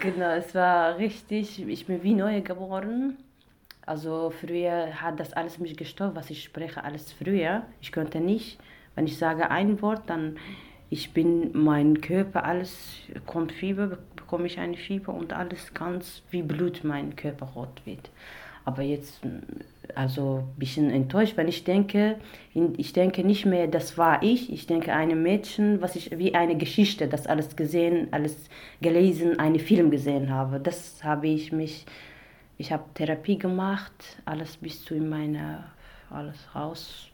Genau, 0.00 0.30
es 0.36 0.54
war 0.54 0.98
richtig, 0.98 1.66
ich 1.66 1.86
bin 1.86 2.02
wie 2.04 2.14
neu 2.14 2.40
geboren. 2.42 3.16
Also 3.84 4.30
früher 4.30 5.02
hat 5.02 5.18
das 5.18 5.32
alles 5.32 5.58
mich 5.58 5.76
gestört, 5.76 6.14
was 6.14 6.30
ich 6.30 6.44
spreche, 6.44 6.84
alles 6.84 7.12
früher. 7.12 7.64
Ich 7.80 7.90
konnte 7.90 8.20
nicht, 8.20 8.60
wenn 8.94 9.06
ich 9.06 9.18
sage 9.18 9.50
ein 9.50 9.82
Wort, 9.82 10.02
dann 10.06 10.36
ich 10.90 11.12
bin, 11.12 11.50
mein 11.52 12.00
Körper, 12.00 12.44
alles 12.44 12.98
kommt 13.24 13.52
Fieber, 13.52 13.98
bekomme 14.16 14.46
ich 14.46 14.58
eine 14.58 14.76
Fieber 14.76 15.14
und 15.14 15.32
alles 15.32 15.72
ganz 15.72 16.22
wie 16.30 16.42
Blut, 16.42 16.80
mein 16.82 17.14
Körper 17.14 17.46
rot 17.46 17.80
wird. 17.84 18.10
Aber 18.64 18.82
jetzt, 18.82 19.20
also 19.94 20.44
ein 20.48 20.58
bisschen 20.58 20.90
enttäuscht, 20.90 21.36
weil 21.36 21.48
ich 21.48 21.62
denke, 21.62 22.16
ich 22.76 22.92
denke 22.92 23.24
nicht 23.24 23.46
mehr, 23.46 23.68
das 23.68 23.96
war 23.98 24.22
ich. 24.22 24.52
Ich 24.52 24.66
denke, 24.66 24.92
ein 24.92 25.22
Mädchen, 25.22 25.80
was 25.80 25.94
ich 25.94 26.18
wie 26.18 26.34
eine 26.34 26.56
Geschichte, 26.56 27.06
das 27.06 27.26
alles 27.26 27.54
gesehen, 27.54 28.08
alles 28.10 28.48
gelesen, 28.80 29.38
einen 29.38 29.60
Film 29.60 29.90
gesehen 29.90 30.28
habe. 30.30 30.58
Das 30.58 31.02
habe 31.04 31.28
ich 31.28 31.52
mich, 31.52 31.86
ich 32.58 32.72
habe 32.72 32.84
Therapie 32.94 33.38
gemacht, 33.38 34.18
alles 34.24 34.56
bis 34.56 34.84
zu 34.84 34.94
in 34.96 35.08
meine, 35.08 35.64
alles 36.10 36.36
raus 36.54 37.10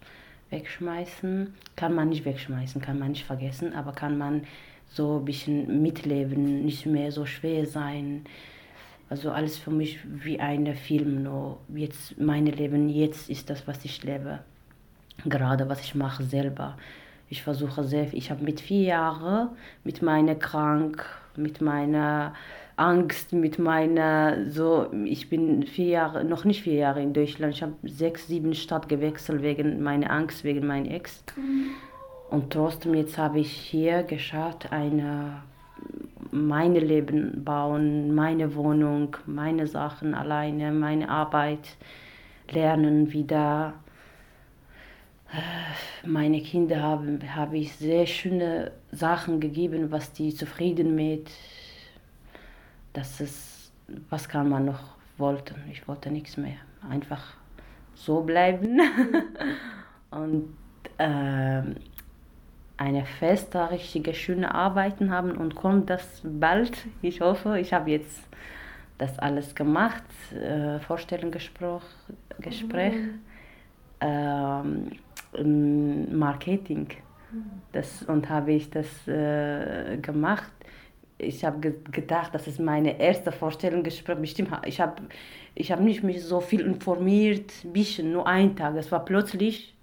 wegschmeißen. 0.50 1.54
Kann 1.76 1.94
man 1.94 2.08
nicht 2.08 2.24
wegschmeißen, 2.24 2.80
kann 2.80 2.98
man 2.98 3.12
nicht 3.12 3.24
vergessen, 3.24 3.72
aber 3.74 3.92
kann 3.92 4.18
man 4.18 4.42
so 4.88 5.18
ein 5.18 5.24
bisschen 5.24 5.82
mitleben, 5.82 6.64
nicht 6.64 6.86
mehr 6.86 7.12
so 7.12 7.26
schwer 7.26 7.66
sein. 7.66 8.24
Also 9.08 9.30
alles 9.30 9.56
für 9.56 9.70
mich 9.70 10.00
wie 10.04 10.40
ein 10.40 10.74
Film, 10.74 11.22
nur 11.22 11.58
jetzt 11.74 12.18
mein 12.18 12.46
Leben, 12.46 12.88
jetzt 12.88 13.30
ist 13.30 13.50
das, 13.50 13.66
was 13.66 13.84
ich 13.84 14.02
lebe. 14.02 14.40
Gerade 15.24 15.68
was 15.68 15.80
ich 15.82 15.94
mache 15.94 16.24
selber. 16.24 16.76
Ich 17.28 17.42
versuche 17.42 17.84
sehr, 17.84 18.12
ich 18.12 18.30
habe 18.30 18.44
mit 18.44 18.60
vier 18.60 18.82
Jahren, 18.82 19.50
mit 19.84 20.02
meiner 20.02 20.34
Krank, 20.34 21.04
mit 21.36 21.60
meiner 21.60 22.34
Angst 22.76 23.32
mit 23.32 23.58
meiner, 23.58 24.50
so, 24.50 24.90
ich 25.04 25.30
bin 25.30 25.62
vier 25.64 25.86
Jahre, 25.86 26.24
noch 26.24 26.44
nicht 26.44 26.62
vier 26.62 26.74
Jahre 26.74 27.02
in 27.02 27.14
Deutschland, 27.14 27.54
ich 27.54 27.62
habe 27.62 27.74
sechs, 27.84 28.28
sieben 28.28 28.54
Stadt 28.54 28.88
gewechselt 28.88 29.42
wegen 29.42 29.82
meiner 29.82 30.10
Angst, 30.10 30.44
wegen 30.44 30.66
meinem 30.66 30.90
Ex. 30.90 31.24
Mhm. 31.36 31.70
Und 32.28 32.52
trotzdem 32.52 32.94
jetzt 32.94 33.16
habe 33.16 33.38
ich 33.40 33.50
hier 33.50 34.02
geschafft, 34.02 34.72
eine, 34.72 35.42
meine 36.30 36.80
Leben 36.80 37.44
bauen, 37.44 38.14
meine 38.14 38.54
Wohnung, 38.54 39.16
meine 39.24 39.66
Sachen 39.66 40.14
alleine, 40.14 40.70
meine 40.70 41.08
Arbeit 41.08 41.76
lernen 42.50 43.12
wieder. 43.12 43.74
Meine 46.04 46.40
Kinder 46.40 46.82
haben 46.82 47.18
habe 47.34 47.58
ich 47.58 47.74
sehr 47.74 48.06
schöne 48.06 48.72
Sachen 48.92 49.40
gegeben, 49.40 49.90
was 49.90 50.12
die 50.12 50.34
zufrieden 50.34 50.94
mit 50.94 51.30
das 52.96 53.20
ist, 53.20 53.72
was 54.08 54.28
kann 54.28 54.48
man 54.48 54.64
noch 54.64 54.96
wollten? 55.18 55.56
Ich 55.70 55.86
wollte 55.86 56.10
nichts 56.10 56.36
mehr. 56.36 56.56
Einfach 56.88 57.34
so 57.94 58.22
bleiben 58.22 58.80
und 60.10 60.54
äh, 60.98 61.62
eine 62.78 63.04
feste, 63.18 63.70
richtige, 63.70 64.14
schöne 64.14 64.54
Arbeiten 64.54 65.10
haben 65.10 65.32
und 65.32 65.54
kommt 65.54 65.90
das 65.90 66.22
bald. 66.24 66.86
Ich 67.02 67.20
hoffe, 67.20 67.58
ich 67.58 67.72
habe 67.74 67.90
jetzt 67.90 68.22
das 68.98 69.18
alles 69.18 69.54
gemacht, 69.54 70.04
äh, 70.32 70.78
Vorstellungsgespräch, 70.80 71.82
Gespräch, 72.40 72.94
mhm. 74.00 74.90
ähm, 75.34 76.18
Marketing. 76.18 76.88
Mhm. 77.30 77.44
Das, 77.72 78.02
und 78.04 78.30
habe 78.30 78.52
ich 78.52 78.70
das 78.70 79.06
äh, 79.06 79.98
gemacht 79.98 80.50
ich 81.18 81.44
habe 81.44 81.60
ge 81.60 81.74
gedacht, 81.90 82.34
das 82.34 82.46
ist 82.46 82.60
meine 82.60 83.00
erste 83.00 83.32
Vorstellungsgespräch. 83.32 84.18
Bestimmt, 84.18 84.50
ich 84.66 84.80
habe 84.80 85.02
ich 85.54 85.72
hab 85.72 85.80
nicht 85.80 86.02
mich 86.02 86.22
so 86.22 86.40
viel 86.40 86.60
informiert, 86.60 87.52
ein 87.64 87.72
bisschen, 87.72 88.12
nur 88.12 88.26
einen 88.26 88.54
Tag. 88.54 88.76
Es 88.76 88.92
war 88.92 89.04
plötzlich, 89.04 89.74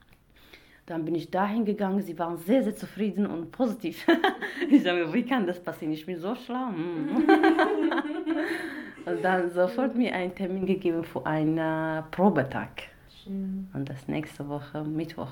dann 0.86 1.06
bin 1.06 1.16
ich 1.16 1.32
dahin 1.32 1.66
gegangen, 1.66 2.02
sie 2.02 2.18
waren 2.20 2.38
sehr, 2.38 2.64
sehr 2.64 2.76
zufrieden 2.76 3.26
und 3.26 3.52
positiv. 3.52 4.06
ich 4.70 4.86
habe 4.88 5.12
wie 5.14 5.24
kann 5.24 5.48
das 5.48 5.60
passieren? 5.60 5.94
Ich 5.94 6.06
bin 6.06 6.18
so 6.18 6.36
schlau. 6.36 6.68
Hm. 6.68 7.26
und 9.06 9.24
dann 9.24 9.50
sofort 9.50 9.96
mir 9.96 10.14
einen 10.14 10.36
Termin 10.36 10.66
gegeben 10.66 11.04
für 11.04 11.26
einen 11.26 12.04
Probetag. 12.12 12.84
Schön. 13.24 13.70
Und 13.74 13.90
das 13.90 14.08
nächste 14.08 14.48
Woche, 14.48 14.84
Mittwoch. 14.84 15.32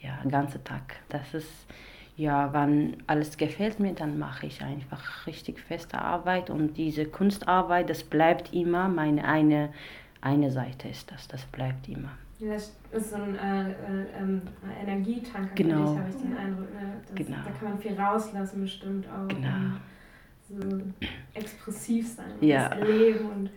Ja, 0.00 0.20
ganze 0.28 0.62
Tag. 0.62 0.96
Das 1.08 1.34
ist 1.34 1.66
ja, 2.18 2.52
wenn 2.52 2.96
alles 3.06 3.36
gefällt 3.36 3.78
mir, 3.78 3.92
dann 3.92 4.18
mache 4.18 4.46
ich 4.46 4.60
einfach 4.60 5.26
richtig 5.28 5.60
feste 5.60 6.02
Arbeit 6.02 6.50
und 6.50 6.76
diese 6.76 7.06
Kunstarbeit, 7.06 7.88
das 7.88 8.02
bleibt 8.02 8.52
immer, 8.52 8.88
meine 8.88 9.24
eine, 9.24 9.72
eine 10.20 10.50
Seite 10.50 10.88
ist 10.88 11.12
das, 11.12 11.28
das 11.28 11.44
bleibt 11.44 11.88
immer. 11.88 12.10
Ja, 12.40 12.54
das 12.54 12.72
ist 12.90 13.10
so 13.10 13.16
ein 13.16 13.36
äh, 13.36 13.70
äh, 13.70 13.74
ähm, 14.18 14.42
Energietanker, 14.82 15.54
genau. 15.54 15.96
habe 15.96 16.08
ich 16.10 16.16
den 16.16 16.36
Eindruck. 16.36 16.74
Ne? 16.74 17.00
Das, 17.06 17.14
genau. 17.14 17.38
Da 17.44 17.50
kann 17.52 17.68
man 17.70 17.78
viel 17.78 18.00
rauslassen, 18.00 18.62
bestimmt 18.62 19.06
auch. 19.08 19.28
Genau. 19.28 19.76
so 20.48 20.82
expressiv 21.34 22.08
sein, 22.08 22.32
ja. 22.40 22.68
das 22.68 22.88
Leben 22.88 23.30
und 23.30 23.50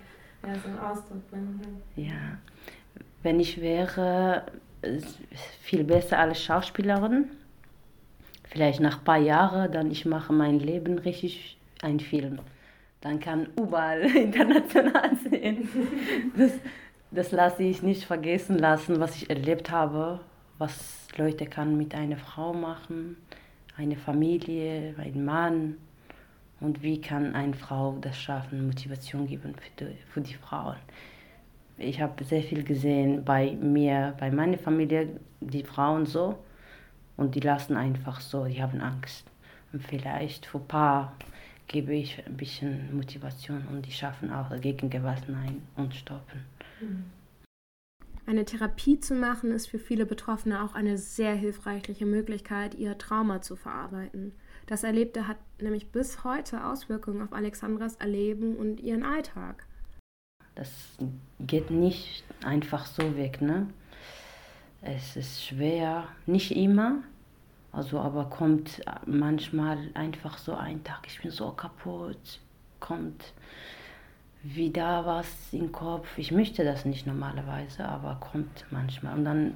ja, 0.45 0.53
so 0.53 0.67
einen 0.67 0.79
Ausdruck 0.79 1.31
bringen. 1.31 1.61
Ja, 1.95 2.37
wenn 3.23 3.39
ich 3.39 3.59
wäre 3.59 4.45
viel 5.61 5.83
besser 5.83 6.19
als 6.19 6.43
Schauspielerin, 6.43 7.25
vielleicht 8.51 8.81
nach 8.81 8.99
ein 8.99 9.03
paar 9.03 9.17
Jahren, 9.17 9.71
dann 9.71 9.89
ich 9.89 10.05
mache 10.05 10.33
mein 10.33 10.59
Leben 10.59 10.99
richtig 10.99 11.57
ein 11.81 11.99
Film. 11.99 12.39
Dann 12.99 13.19
kann 13.19 13.47
überall 13.57 14.01
international 14.15 15.11
sehen. 15.17 15.67
Das, 16.37 16.51
das 17.11 17.31
lasse 17.31 17.63
ich 17.63 17.81
nicht 17.81 18.05
vergessen 18.05 18.57
lassen, 18.57 18.99
was 18.99 19.15
ich 19.15 19.29
erlebt 19.29 19.71
habe, 19.71 20.19
was 20.57 21.07
Leute 21.17 21.45
kann 21.45 21.77
mit 21.77 21.93
einer 21.95 22.17
Frau 22.17 22.53
machen, 22.53 23.17
eine 23.75 23.97
Familie, 23.97 24.95
ein 24.97 25.25
Mann 25.25 25.77
und 26.59 26.83
wie 26.83 27.01
kann 27.01 27.35
eine 27.35 27.53
Frau 27.53 27.97
das 27.99 28.17
schaffen, 28.17 28.67
Motivation 28.67 29.27
geben 29.27 29.55
für 29.55 29.85
die, 29.85 29.97
für 30.13 30.21
die 30.21 30.35
Frauen. 30.35 30.77
Ich 31.77 31.99
habe 31.99 32.23
sehr 32.23 32.43
viel 32.43 32.63
gesehen 32.63 33.25
bei 33.25 33.57
mir, 33.59 34.13
bei 34.19 34.31
meiner 34.31 34.57
Familie, 34.57 35.09
die 35.39 35.63
Frauen 35.63 36.05
so 36.05 36.37
und 37.17 37.35
die 37.35 37.39
lassen 37.39 37.77
einfach 37.77 38.19
so, 38.21 38.45
die 38.45 38.61
haben 38.61 38.81
Angst. 38.81 39.25
Und 39.73 39.83
vielleicht 39.83 40.45
für 40.45 40.57
ein 40.57 40.67
paar 40.67 41.13
gebe 41.67 41.93
ich 41.93 42.25
ein 42.25 42.35
bisschen 42.35 42.95
Motivation 42.95 43.65
und 43.71 43.85
die 43.85 43.91
schaffen 43.91 44.31
auch 44.31 44.49
gegen 44.59 44.89
Gewalt 44.89 45.29
Nein 45.29 45.61
und 45.75 45.95
stoppen. 45.95 46.43
Eine 48.25 48.45
Therapie 48.45 48.99
zu 48.99 49.15
machen 49.15 49.51
ist 49.51 49.67
für 49.67 49.79
viele 49.79 50.05
Betroffene 50.05 50.63
auch 50.63 50.75
eine 50.75 50.97
sehr 50.97 51.33
hilfreiche 51.33 52.05
Möglichkeit, 52.05 52.75
ihr 52.75 52.97
Trauma 52.97 53.41
zu 53.41 53.55
verarbeiten. 53.55 54.33
Das 54.67 54.83
Erlebte 54.83 55.27
hat 55.27 55.37
nämlich 55.59 55.91
bis 55.91 56.23
heute 56.23 56.65
Auswirkungen 56.65 57.21
auf 57.21 57.33
Alexandras 57.33 57.95
Erleben 57.95 58.55
und 58.55 58.79
ihren 58.79 59.03
Alltag. 59.03 59.65
Das 60.55 60.71
geht 61.39 61.71
nicht 61.71 62.23
einfach 62.43 62.85
so 62.85 63.15
weg, 63.17 63.41
ne? 63.41 63.67
Es 64.81 65.15
ist 65.15 65.45
schwer, 65.45 66.07
nicht 66.25 66.55
immer, 66.55 67.03
also 67.71 67.99
aber 67.99 68.25
kommt 68.25 68.81
manchmal 69.05 69.77
einfach 69.93 70.37
so 70.37 70.55
ein 70.55 70.83
Tag, 70.83 71.01
ich 71.07 71.21
bin 71.21 71.31
so 71.31 71.51
kaputt, 71.51 72.39
kommt 72.79 73.33
wieder 74.43 75.05
was 75.05 75.27
im 75.51 75.71
Kopf. 75.71 76.17
Ich 76.17 76.31
möchte 76.31 76.63
das 76.63 76.85
nicht 76.85 77.05
normalerweise, 77.05 77.85
aber 77.85 78.17
kommt 78.19 78.65
manchmal. 78.71 79.15
Und 79.15 79.25
dann, 79.25 79.53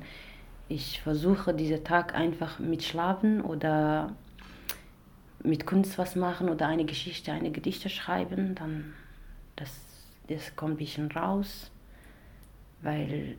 ich 0.67 1.01
versuche 1.01 1.53
diesen 1.53 1.83
Tag 1.83 2.13
einfach 2.13 2.59
mit 2.59 2.83
Schlafen 2.83 3.41
oder 3.41 4.15
mit 5.43 5.65
Kunst 5.65 5.97
was 5.97 6.15
machen 6.15 6.49
oder 6.49 6.67
eine 6.67 6.85
Geschichte, 6.85 7.31
eine 7.31 7.51
Gedichte 7.51 7.89
schreiben, 7.89 8.55
dann 8.55 8.93
das, 9.55 9.71
das 10.27 10.55
kommt 10.55 10.75
ein 10.75 10.77
bisschen 10.77 11.11
raus. 11.11 11.71
Weil, 12.81 13.38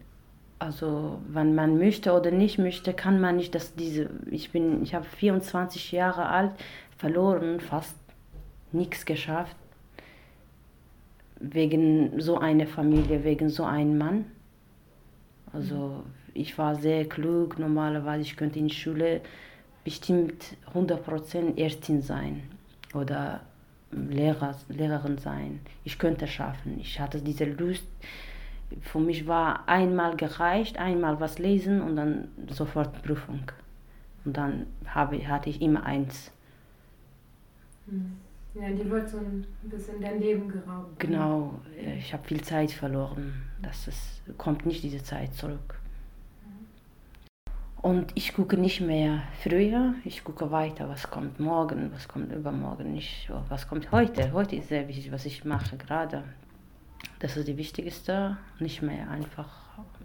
also, 0.59 1.21
wenn 1.29 1.55
man 1.55 1.79
möchte 1.79 2.13
oder 2.13 2.31
nicht 2.31 2.59
möchte, 2.59 2.95
kann 2.95 3.21
man 3.21 3.37
nicht, 3.37 3.55
dass 3.55 3.75
diese, 3.75 4.09
ich 4.31 4.53
bin, 4.53 4.83
ich 4.83 4.95
habe 4.95 5.05
24 5.05 5.93
Jahre 5.93 6.29
alt, 6.29 6.53
verloren, 6.97 7.61
fast 7.61 7.95
nichts 8.73 9.05
geschafft 9.05 9.57
wegen 11.41 12.21
so 12.21 12.39
einer 12.39 12.67
Familie, 12.67 13.25
wegen 13.25 13.49
so 13.49 13.65
einem 13.65 13.99
Mann. 13.99 14.25
Also 15.53 16.05
ich 16.35 16.57
war 16.59 16.75
sehr 16.77 17.07
klug, 17.07 17.59
normalerweise 17.59 18.23
ich 18.23 18.37
könnte 18.37 18.59
in 18.59 18.71
Schule 18.71 19.21
bestimmt 19.85 20.57
100% 20.75 21.59
Ärztin 21.59 22.03
sein 22.03 22.43
oder 22.95 23.41
Lehrer, 23.93 24.57
Lehrerin 24.69 25.19
sein. 25.19 25.61
Ich 25.85 25.99
könnte 25.99 26.27
schaffen. 26.27 26.81
Ich 26.81 26.99
hatte 26.99 27.21
diese 27.21 27.45
Lust. 27.45 27.87
Für 28.83 28.99
mich 28.99 29.27
war 29.27 29.69
einmal 29.69 30.17
gereicht, 30.17 30.79
einmal 30.79 31.21
was 31.21 31.39
lesen 31.39 31.81
und 31.81 31.97
dann 31.97 32.29
sofort 32.49 33.03
Prüfung. 33.03 33.51
Und 34.25 34.37
dann 34.37 34.67
habe, 34.87 35.27
hatte 35.29 35.51
ich 35.51 35.63
immer 35.63 35.85
eins. 35.85 36.31
Mhm. 37.87 38.17
Ja, 38.55 38.71
die 38.71 38.89
wird 38.89 39.09
so 39.09 39.19
ein 39.19 39.45
bisschen 39.65 40.01
dein 40.01 40.19
Leben 40.19 40.49
geraubt. 40.49 40.99
Genau, 40.99 41.61
ich 41.99 42.13
habe 42.15 42.25
viel 42.25 42.41
Zeit 42.41 42.71
verloren. 42.71 43.35
Das 43.61 43.87
ist, 43.87 44.23
kommt 44.39 44.65
nicht 44.65 44.83
diese 44.83 45.03
Zeit 45.03 45.35
zurück. 45.35 45.79
Und 47.83 48.13
ich 48.15 48.35
gucke 48.35 48.57
nicht 48.57 48.81
mehr 48.81 49.23
früher, 49.43 49.95
ich 50.05 50.25
gucke 50.25 50.51
weiter, 50.51 50.89
was 50.89 51.09
kommt 51.11 51.39
morgen, 51.39 51.93
was 51.93 52.09
kommt 52.09 52.33
übermorgen, 52.33 52.93
nicht, 52.93 53.31
was 53.49 53.69
kommt 53.69 53.93
heute. 53.93 54.33
Heute 54.33 54.57
ist 54.57 54.69
sehr 54.69 54.89
wichtig, 54.89 55.13
was 55.13 55.27
ich 55.27 55.45
mache 55.45 55.77
gerade. 55.77 56.25
Das 57.19 57.37
ist 57.37 57.49
die 57.49 57.57
wichtigste, 57.57 58.37
nicht 58.59 58.83
mehr 58.83 59.11
einfach 59.11 59.49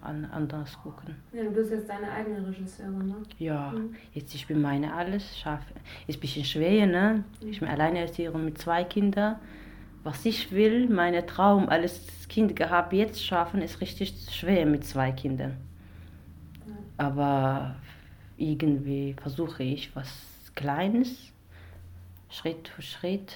an, 0.02 0.26
anders 0.26 0.78
gucken. 0.82 1.16
Ja, 1.34 1.44
du 1.44 1.52
bist 1.52 1.72
jetzt 1.72 1.90
deine 1.90 2.12
eigene 2.12 2.46
Regisseurin, 2.48 3.08
ne? 3.08 3.16
Ja, 3.38 3.72
mhm. 3.72 3.96
jetzt 4.14 4.34
ich 4.34 4.48
bin 4.48 4.62
meine 4.62 4.94
alles, 4.94 5.38
schaffe. 5.38 5.74
Ist 6.08 6.18
ein 6.18 6.22
bisschen 6.22 6.46
schwer, 6.46 6.88
ne? 6.88 7.24
Ich 7.42 7.60
bin 7.60 7.70
Alleinerziehung 7.70 8.46
mit 8.46 8.58
zwei 8.58 8.84
Kindern. 8.84 9.36
Was 10.04 10.26
ich 10.26 10.52
will, 10.52 10.90
meine 10.90 11.26
Traum, 11.26 11.70
alles 11.70 12.28
Kind 12.28 12.56
gehabt, 12.56 12.94
jetzt 12.94 13.24
schaffen, 13.24 13.62
ist 13.62 13.82
richtig 13.82 14.14
schwer 14.32 14.66
mit 14.66 14.86
zwei 14.86 15.12
Kindern. 15.12 15.58
Aber 16.98 17.76
irgendwie 18.38 19.16
versuche 19.22 19.64
ich 19.64 19.96
was 19.96 20.08
Kleines, 20.56 21.32
Schritt 22.30 22.68
für 22.68 22.82
Schritt. 22.82 23.36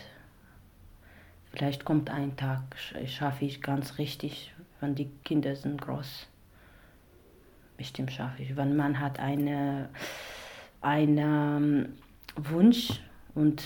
Vielleicht 1.56 1.86
kommt 1.86 2.10
ein 2.10 2.36
Tag, 2.36 2.62
schaffe 3.08 3.46
ich 3.46 3.62
ganz 3.62 3.98
richtig, 3.98 4.54
wenn 4.82 4.96
die 4.96 5.10
Kinder 5.24 5.56
sind 5.56 5.82
groß 5.82 6.28
bestimmt 7.78 8.12
schaffe 8.12 8.42
ich. 8.42 8.56
Wenn 8.56 8.76
man 8.76 9.00
hat 9.00 9.20
einen 9.20 9.88
eine 10.82 11.90
Wunsch 12.36 13.02
und 13.34 13.64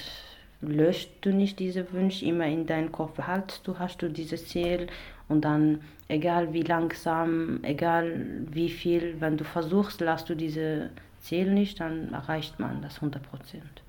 löscht 0.61 1.09
du 1.21 1.33
nicht 1.33 1.59
diesen 1.59 1.91
Wunsch 1.93 2.21
immer 2.23 2.45
in 2.45 2.65
deinen 2.65 2.91
Kopf, 2.91 3.13
behaltst 3.15 3.67
du, 3.67 3.77
hast 3.77 4.01
du 4.01 4.09
dieses 4.09 4.47
Ziel 4.47 4.87
und 5.27 5.43
dann, 5.43 5.81
egal 6.07 6.53
wie 6.53 6.63
langsam, 6.63 7.59
egal 7.63 8.45
wie 8.49 8.69
viel, 8.69 9.19
wenn 9.19 9.37
du 9.37 9.43
versuchst, 9.43 10.01
lässt 10.01 10.29
du 10.29 10.35
dieses 10.35 10.89
Ziel 11.19 11.51
nicht, 11.51 11.79
dann 11.79 12.13
erreicht 12.13 12.59
man 12.59 12.81
das 12.81 12.95
100 12.95 13.21
Prozent. 13.23 13.83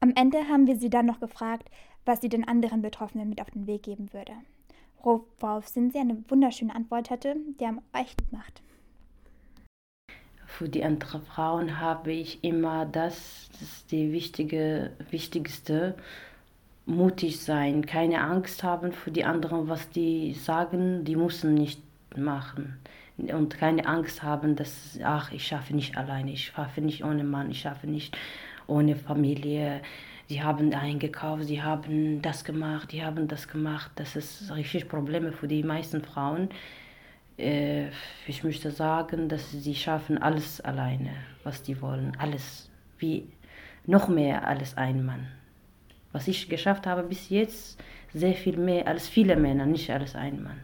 Am 0.00 0.12
Ende 0.14 0.38
haben 0.48 0.66
wir 0.66 0.76
sie 0.76 0.90
dann 0.90 1.06
noch 1.06 1.20
gefragt, 1.20 1.68
was 2.10 2.20
sie 2.20 2.28
den 2.28 2.46
anderen 2.46 2.82
Betroffenen 2.82 3.28
mit 3.28 3.40
auf 3.40 3.50
den 3.50 3.66
Weg 3.68 3.84
geben 3.84 4.12
würde. 4.12 4.32
Worauf 5.02 5.64
Cindy 5.66 5.98
eine 5.98 6.22
wunderschöne 6.28 6.74
Antwort 6.74 7.08
hatte, 7.08 7.36
die 7.58 7.64
am 7.64 7.80
echt 7.92 8.20
macht 8.32 8.60
für 10.60 10.68
die 10.68 10.84
anderen 10.84 11.22
Frauen 11.22 11.80
habe 11.80 12.12
ich 12.12 12.44
immer 12.44 12.84
das, 12.84 13.48
das 13.52 13.62
ist 13.62 13.92
die 13.92 14.12
wichtige, 14.12 14.90
wichtigste, 15.08 15.94
mutig 16.84 17.40
sein, 17.40 17.86
keine 17.86 18.20
Angst 18.20 18.62
haben 18.62 18.92
für 18.92 19.10
die 19.10 19.24
anderen, 19.24 19.68
was 19.68 19.88
die 19.88 20.34
sagen, 20.34 21.04
die 21.04 21.16
müssen 21.16 21.54
nicht 21.54 21.80
machen. 22.14 22.78
Und 23.16 23.56
keine 23.56 23.86
Angst 23.86 24.22
haben, 24.22 24.54
dass, 24.54 24.98
ach, 25.02 25.32
ich 25.32 25.46
schaffe 25.46 25.74
nicht 25.74 25.96
alleine, 25.96 26.32
ich 26.32 26.46
schaffe 26.46 26.82
nicht 26.82 27.04
ohne 27.04 27.24
Mann, 27.24 27.50
ich 27.50 27.60
schaffe 27.60 27.86
nicht 27.86 28.18
ohne 28.66 28.96
Familie. 28.96 29.80
Sie 30.30 30.42
haben 30.42 30.72
eingekauft, 30.72 31.44
sie 31.44 31.60
haben 31.60 32.22
das 32.22 32.44
gemacht, 32.44 32.92
die 32.92 33.02
haben 33.04 33.26
das 33.26 33.48
gemacht. 33.48 33.90
Das 33.96 34.14
ist 34.14 34.54
richtig 34.54 34.88
Probleme 34.88 35.32
für 35.32 35.48
die 35.48 35.64
meisten 35.64 36.02
Frauen 36.02 36.50
äh, 37.40 37.88
ich 38.26 38.44
möchte 38.44 38.70
sagen, 38.70 39.28
dass 39.28 39.50
sie 39.50 39.74
schaffen 39.74 40.18
alles 40.18 40.60
alleine, 40.60 41.10
was 41.42 41.62
die 41.62 41.80
wollen, 41.80 42.16
alles, 42.18 42.70
wie 42.98 43.26
noch 43.86 44.08
mehr 44.08 44.46
als 44.46 44.76
ein 44.76 45.04
Mann. 45.04 45.26
Was 46.12 46.28
ich 46.28 46.48
geschafft 46.48 46.86
habe 46.86 47.02
bis 47.04 47.30
jetzt, 47.30 47.82
sehr 48.12 48.34
viel 48.34 48.56
mehr 48.56 48.86
als 48.86 49.08
viele 49.08 49.36
Männer, 49.36 49.66
nicht 49.66 49.90
als 49.90 50.14
ein 50.14 50.42
Mann. 50.42 50.60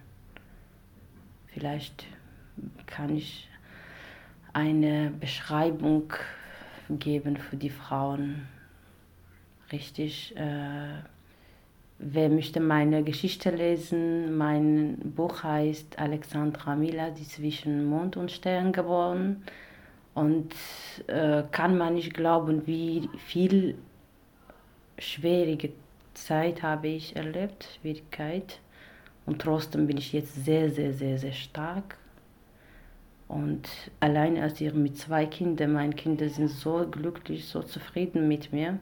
Vielleicht 1.46 2.06
kann 2.86 3.16
ich 3.16 3.48
eine 4.52 5.12
Beschreibung 5.20 6.12
geben 6.90 7.36
für 7.36 7.56
die 7.56 7.70
Frauen. 7.70 8.48
Richtig. 9.72 10.34
Äh, 10.36 11.02
Wer 11.98 12.28
möchte 12.28 12.60
meine 12.60 13.02
Geschichte 13.02 13.48
lesen? 13.50 14.36
Mein 14.36 14.98
Buch 15.16 15.42
heißt 15.42 15.98
Alexandra 15.98 16.76
Mila, 16.76 17.08
die 17.10 17.26
zwischen 17.26 17.86
Mond 17.86 18.18
und 18.18 18.30
Stern 18.30 18.72
geboren. 18.72 19.42
Und 20.14 20.54
äh, 21.06 21.42
kann 21.50 21.78
man 21.78 21.94
nicht 21.94 22.12
glauben, 22.12 22.66
wie 22.66 23.08
viel 23.16 23.76
schwierige 24.98 25.72
Zeit 26.12 26.62
habe 26.62 26.88
ich 26.88 27.16
erlebt, 27.16 27.66
Schwierigkeit. 27.80 28.60
Und 29.24 29.40
trotzdem 29.40 29.86
bin 29.86 29.96
ich 29.96 30.12
jetzt 30.12 30.44
sehr, 30.44 30.70
sehr, 30.70 30.92
sehr, 30.92 31.16
sehr 31.16 31.32
stark. 31.32 31.96
Und 33.26 33.68
allein 34.00 34.36
als 34.38 34.60
ich 34.60 34.72
mit 34.74 34.98
zwei 34.98 35.24
Kindern, 35.24 35.72
meine 35.72 35.94
Kinder 35.94 36.28
sind 36.28 36.50
so 36.50 36.86
glücklich, 36.90 37.46
so 37.46 37.62
zufrieden 37.62 38.28
mit 38.28 38.52
mir. 38.52 38.78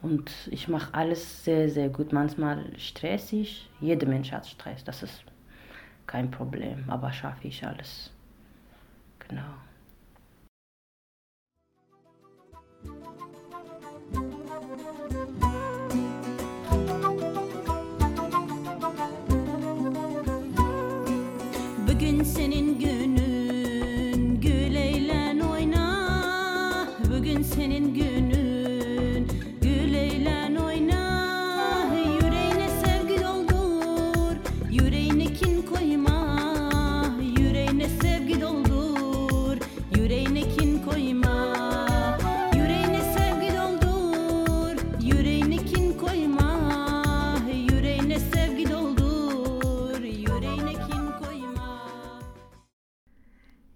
Und 0.00 0.30
ich 0.50 0.68
mache 0.68 0.94
alles 0.94 1.44
sehr, 1.44 1.68
sehr 1.68 1.88
gut. 1.88 2.12
Manchmal 2.12 2.64
stressig. 2.78 3.68
Jeder 3.80 4.06
Mensch 4.06 4.30
hat 4.32 4.46
Stress, 4.46 4.84
das 4.84 5.02
ist 5.02 5.24
kein 6.06 6.30
Problem. 6.30 6.84
Aber 6.88 7.12
schaffe 7.12 7.48
ich 7.48 7.66
alles. 7.66 8.12
Genau. 9.28 9.42
Bugün 21.86 22.22
senin 22.22 22.78
günün 22.78 24.40
Gül 24.40 24.74
eğlen 24.74 25.40
oyna 25.40 26.88
Bugün 27.10 27.42
senin 27.42 27.94
günün 27.94 28.07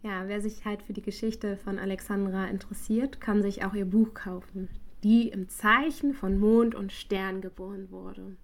Ja, 0.02 0.26
wer 0.26 0.40
sich 0.40 0.64
halt 0.64 0.82
für 0.82 0.92
die 0.92 1.02
Geschichte 1.02 1.56
von 1.56 1.78
Alexandra 1.78 2.46
interessiert, 2.46 3.20
kann 3.20 3.42
sich 3.42 3.64
auch 3.64 3.74
ihr 3.74 3.84
Buch 3.84 4.14
kaufen, 4.14 4.68
die 5.04 5.28
im 5.28 5.48
Zeichen 5.48 6.12
von 6.12 6.38
Mond 6.38 6.74
und 6.74 6.92
Stern 6.92 7.40
geboren 7.40 7.88
wurde. 7.90 8.36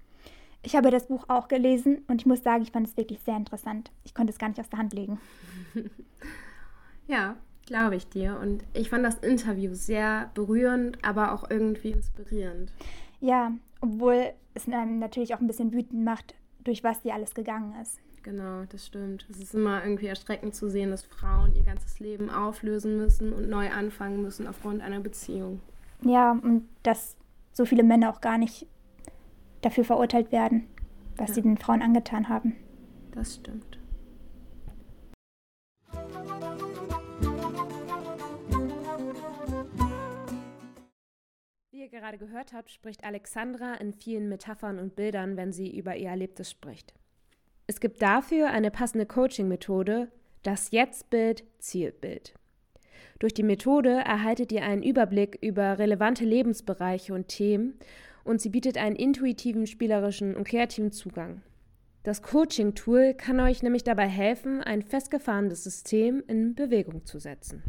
Ich 0.63 0.77
habe 0.77 0.91
das 0.91 1.09
Buch 1.09 1.25
auch 1.29 1.49
gelesen 1.49 2.03
und 2.09 2.21
ich 2.21 2.27
muss 2.27 2.43
sagen, 2.43 2.63
ich 2.63 2.71
fand 2.71 2.87
es 2.87 2.97
wirklich 2.97 3.21
sehr 3.21 3.37
interessant. 3.37 3.91
Ich 4.05 4.15
konnte 4.15 4.33
es 4.33 4.39
gar 4.39 4.49
nicht 4.49 4.61
aus 4.61 4.69
der 4.69 4.79
Hand 4.79 4.93
legen. 4.93 5.21
Ja, 7.09 7.37
glaube 7.67 7.97
ich 7.97 8.09
dir. 8.09 8.39
Und 8.39 8.63
ich 8.75 8.91
fand 8.91 9.05
das 9.05 9.17
Interview 9.17 9.75
sehr 9.75 10.31
berührend, 10.35 11.03
aber 11.03 11.33
auch 11.33 11.51
irgendwie 11.51 11.91
inspirierend. 11.91 12.71
Ja, 13.21 13.53
obwohl 13.81 14.33
es 14.55 14.69
einem 14.69 14.99
natürlich 14.99 15.35
auch 15.35 15.41
ein 15.41 15.47
bisschen 15.47 15.73
wütend 15.73 16.05
macht, 16.05 16.35
durch 16.63 16.85
was 16.85 17.03
sie 17.03 17.11
alles 17.11 17.35
gegangen 17.35 17.75
ist. 17.81 17.99
Genau, 18.23 18.65
das 18.69 18.87
stimmt. 18.87 19.27
Es 19.31 19.39
ist 19.39 19.55
immer 19.55 19.83
irgendwie 19.83 20.07
erschreckend 20.07 20.55
zu 20.55 20.69
sehen, 20.69 20.91
dass 20.91 21.03
Frauen 21.03 21.55
ihr 21.55 21.63
ganzes 21.65 21.99
Leben 22.01 22.29
auflösen 22.31 22.99
müssen 22.99 23.33
und 23.33 23.49
neu 23.49 23.71
anfangen 23.71 24.21
müssen 24.23 24.47
aufgrund 24.47 24.83
einer 24.83 25.01
Beziehung. 25.01 25.61
Ja, 26.03 26.33
und 26.33 26.69
dass 26.83 27.17
so 27.53 27.65
viele 27.65 27.83
Männer 27.83 28.11
auch 28.11 28.21
gar 28.21 28.37
nicht 28.39 28.67
dafür 29.63 29.85
verurteilt 29.85 30.31
werden, 30.31 30.67
was 31.17 31.31
Ja. 31.31 31.35
sie 31.37 31.43
den 31.43 31.59
Frauen 31.59 31.83
angetan 31.83 32.29
haben. 32.29 32.55
Das 33.13 33.37
stimmt. 33.37 33.79
Wie 41.71 41.81
ihr 41.81 41.89
gerade 41.89 42.19
gehört 42.19 42.53
habt, 42.53 42.71
spricht 42.71 43.05
Alexandra 43.05 43.75
in 43.75 43.93
vielen 43.93 44.29
Metaphern 44.29 44.79
und 44.79 44.97
Bildern, 44.97 45.37
wenn 45.37 45.53
sie 45.53 45.77
über 45.77 45.97
ihr 45.97 46.09
Erlebtes 46.09 46.51
spricht. 46.51 46.95
Es 47.71 47.81
gibt 47.81 48.01
dafür 48.01 48.49
eine 48.49 48.71
passende 48.71 49.05
Coaching-Methode, 49.05 50.11
das 50.43 50.71
Jetzt-Bild, 50.71 51.45
Zielbild. 51.59 52.33
Durch 53.19 53.35
die 53.35 53.43
Methode 53.43 53.91
erhaltet 53.91 54.53
ihr 54.53 54.65
einen 54.65 54.83
Überblick 54.83 55.39
über 55.43 55.79
relevante 55.79 56.25
Lebensbereiche 56.25 57.13
und 57.13 57.29
Themen 57.29 57.79
und 58.25 58.41
sie 58.41 58.49
bietet 58.49 58.79
einen 58.79 58.97
intuitiven, 58.97 59.67
spielerischen 59.67 60.35
und 60.35 60.49
kreativen 60.49 60.93
Zugang. 60.93 61.43
Das 62.05 62.23
Coaching-Tool 62.23 63.13
kann 63.13 63.39
euch 63.39 63.63
nämlich 63.63 63.85
dabei 63.85 64.09
helfen, 64.09 64.63
ein 64.63 64.81
festgefahrenes 64.81 65.63
System 65.63 66.23
in 66.27 66.55
Bewegung 66.55 67.05
zu 67.05 67.19
setzen. 67.19 67.63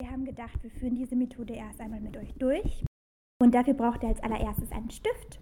Wir 0.00 0.10
haben 0.10 0.24
gedacht, 0.24 0.60
wir 0.64 0.72
führen 0.72 0.96
diese 0.96 1.14
Methode 1.14 1.54
erst 1.54 1.80
einmal 1.80 2.00
mit 2.00 2.16
euch 2.16 2.34
durch. 2.34 2.84
Und 3.40 3.54
dafür 3.54 3.74
braucht 3.74 4.02
ihr 4.02 4.08
als 4.08 4.22
allererstes 4.24 4.72
einen 4.72 4.90
Stift 4.90 5.38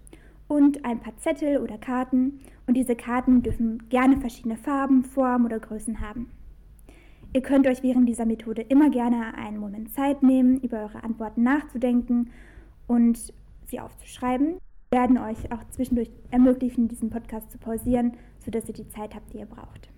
und 0.48 0.84
ein 0.84 1.00
paar 1.00 1.16
Zettel 1.18 1.58
oder 1.58 1.78
Karten. 1.78 2.40
Und 2.66 2.74
diese 2.74 2.96
Karten 2.96 3.42
dürfen 3.42 3.88
gerne 3.88 4.16
verschiedene 4.16 4.56
Farben, 4.56 5.04
Formen 5.04 5.46
oder 5.46 5.60
Größen 5.60 6.00
haben. 6.00 6.30
Ihr 7.34 7.42
könnt 7.42 7.66
euch 7.66 7.82
während 7.82 8.08
dieser 8.08 8.24
Methode 8.24 8.62
immer 8.62 8.90
gerne 8.90 9.34
einen 9.34 9.58
Moment 9.58 9.92
Zeit 9.92 10.22
nehmen, 10.22 10.60
über 10.60 10.80
eure 10.80 11.04
Antworten 11.04 11.42
nachzudenken 11.42 12.30
und 12.86 13.32
sie 13.66 13.80
aufzuschreiben. 13.80 14.58
Wir 14.90 15.00
werden 15.00 15.18
euch 15.18 15.52
auch 15.52 15.62
zwischendurch 15.68 16.10
ermöglichen, 16.30 16.88
diesen 16.88 17.10
Podcast 17.10 17.50
zu 17.50 17.58
pausieren, 17.58 18.16
sodass 18.38 18.66
ihr 18.68 18.74
die 18.74 18.88
Zeit 18.88 19.14
habt, 19.14 19.32
die 19.32 19.38
ihr 19.38 19.46
braucht. 19.46 19.90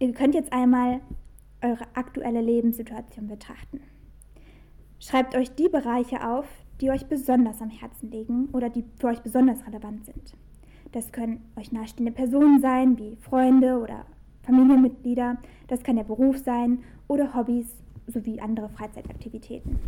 Ihr 0.00 0.12
könnt 0.12 0.34
jetzt 0.34 0.52
einmal 0.52 1.00
eure 1.62 1.86
aktuelle 1.94 2.40
Lebenssituation 2.40 3.28
betrachten. 3.28 3.80
Schreibt 4.98 5.36
euch 5.36 5.54
die 5.54 5.68
Bereiche 5.68 6.28
auf, 6.28 6.46
die 6.82 6.90
euch 6.90 7.06
besonders 7.06 7.62
am 7.62 7.70
Herzen 7.70 8.10
liegen 8.10 8.48
oder 8.52 8.68
die 8.68 8.84
für 8.98 9.06
euch 9.06 9.20
besonders 9.20 9.64
relevant 9.66 10.04
sind. 10.04 10.34
Das 10.90 11.12
können 11.12 11.40
euch 11.56 11.72
nahestehende 11.72 12.12
Personen 12.12 12.60
sein, 12.60 12.98
wie 12.98 13.16
Freunde 13.16 13.78
oder 13.78 14.04
Familienmitglieder. 14.42 15.38
Das 15.68 15.84
kann 15.84 15.96
der 15.96 16.04
Beruf 16.04 16.38
sein 16.38 16.80
oder 17.06 17.34
Hobbys 17.34 17.68
sowie 18.08 18.40
andere 18.40 18.68
Freizeitaktivitäten. 18.68 19.78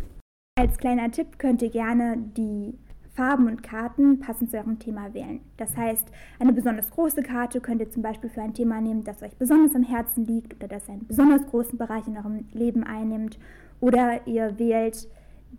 Als 0.57 0.77
kleiner 0.77 1.11
Tipp 1.11 1.37
könnt 1.37 1.61
ihr 1.61 1.69
gerne 1.69 2.17
die 2.37 2.73
Farben 3.13 3.47
und 3.47 3.61
Karten 3.61 4.19
passend 4.19 4.51
zu 4.51 4.57
eurem 4.57 4.79
Thema 4.79 5.13
wählen. 5.13 5.41
Das 5.57 5.75
heißt, 5.75 6.07
eine 6.39 6.53
besonders 6.53 6.89
große 6.91 7.23
Karte 7.23 7.59
könnt 7.59 7.81
ihr 7.81 7.89
zum 7.89 8.03
Beispiel 8.03 8.29
für 8.29 8.41
ein 8.41 8.53
Thema 8.53 8.79
nehmen, 8.79 9.03
das 9.03 9.21
euch 9.21 9.35
besonders 9.35 9.75
am 9.75 9.83
Herzen 9.83 10.25
liegt 10.25 10.55
oder 10.55 10.69
das 10.69 10.87
einen 10.89 11.05
besonders 11.05 11.45
großen 11.45 11.77
Bereich 11.77 12.07
in 12.07 12.17
eurem 12.17 12.45
Leben 12.53 12.83
einnimmt. 12.83 13.37
Oder 13.81 14.25
ihr 14.27 14.57
wählt 14.57 15.09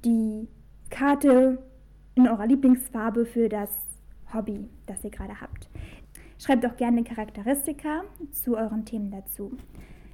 die 0.04 0.48
Karte 0.90 1.58
in 2.14 2.28
eurer 2.28 2.46
Lieblingsfarbe 2.46 3.26
für 3.26 3.48
das 3.48 3.70
Hobby, 4.32 4.68
das 4.86 5.04
ihr 5.04 5.10
gerade 5.10 5.40
habt. 5.40 5.68
Schreibt 6.38 6.66
auch 6.66 6.76
gerne 6.76 7.04
Charakteristika 7.04 8.04
zu 8.30 8.56
euren 8.56 8.84
Themen 8.84 9.10
dazu. 9.10 9.56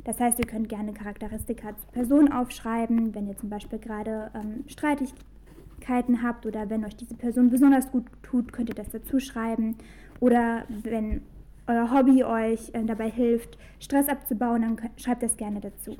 Das 0.04 0.18
heißt, 0.18 0.38
ihr 0.38 0.46
könnt 0.46 0.68
gerne 0.68 0.92
Charakteristika 0.92 1.76
zur 1.76 1.90
Person 1.90 2.32
aufschreiben, 2.32 3.14
wenn 3.14 3.28
ihr 3.28 3.36
zum 3.36 3.50
Beispiel 3.50 3.78
gerade 3.78 4.30
ähm, 4.34 4.64
Streitigkeiten 4.66 6.22
habt 6.22 6.44
oder 6.44 6.70
wenn 6.70 6.84
euch 6.84 6.96
diese 6.96 7.14
Person 7.14 7.50
besonders 7.50 7.90
gut 7.90 8.06
tut, 8.22 8.52
könnt 8.52 8.68
ihr 8.68 8.74
das 8.74 8.90
dazu 8.90 9.20
schreiben. 9.20 9.76
Oder 10.18 10.64
wenn 10.82 11.22
euer 11.66 11.92
Hobby 11.92 12.24
euch 12.24 12.70
äh, 12.74 12.84
dabei 12.84 13.10
hilft, 13.10 13.58
Stress 13.78 14.08
abzubauen, 14.08 14.62
dann 14.62 14.76
könnt, 14.76 15.00
schreibt 15.00 15.22
das 15.22 15.36
gerne 15.36 15.60
dazu. 15.60 15.96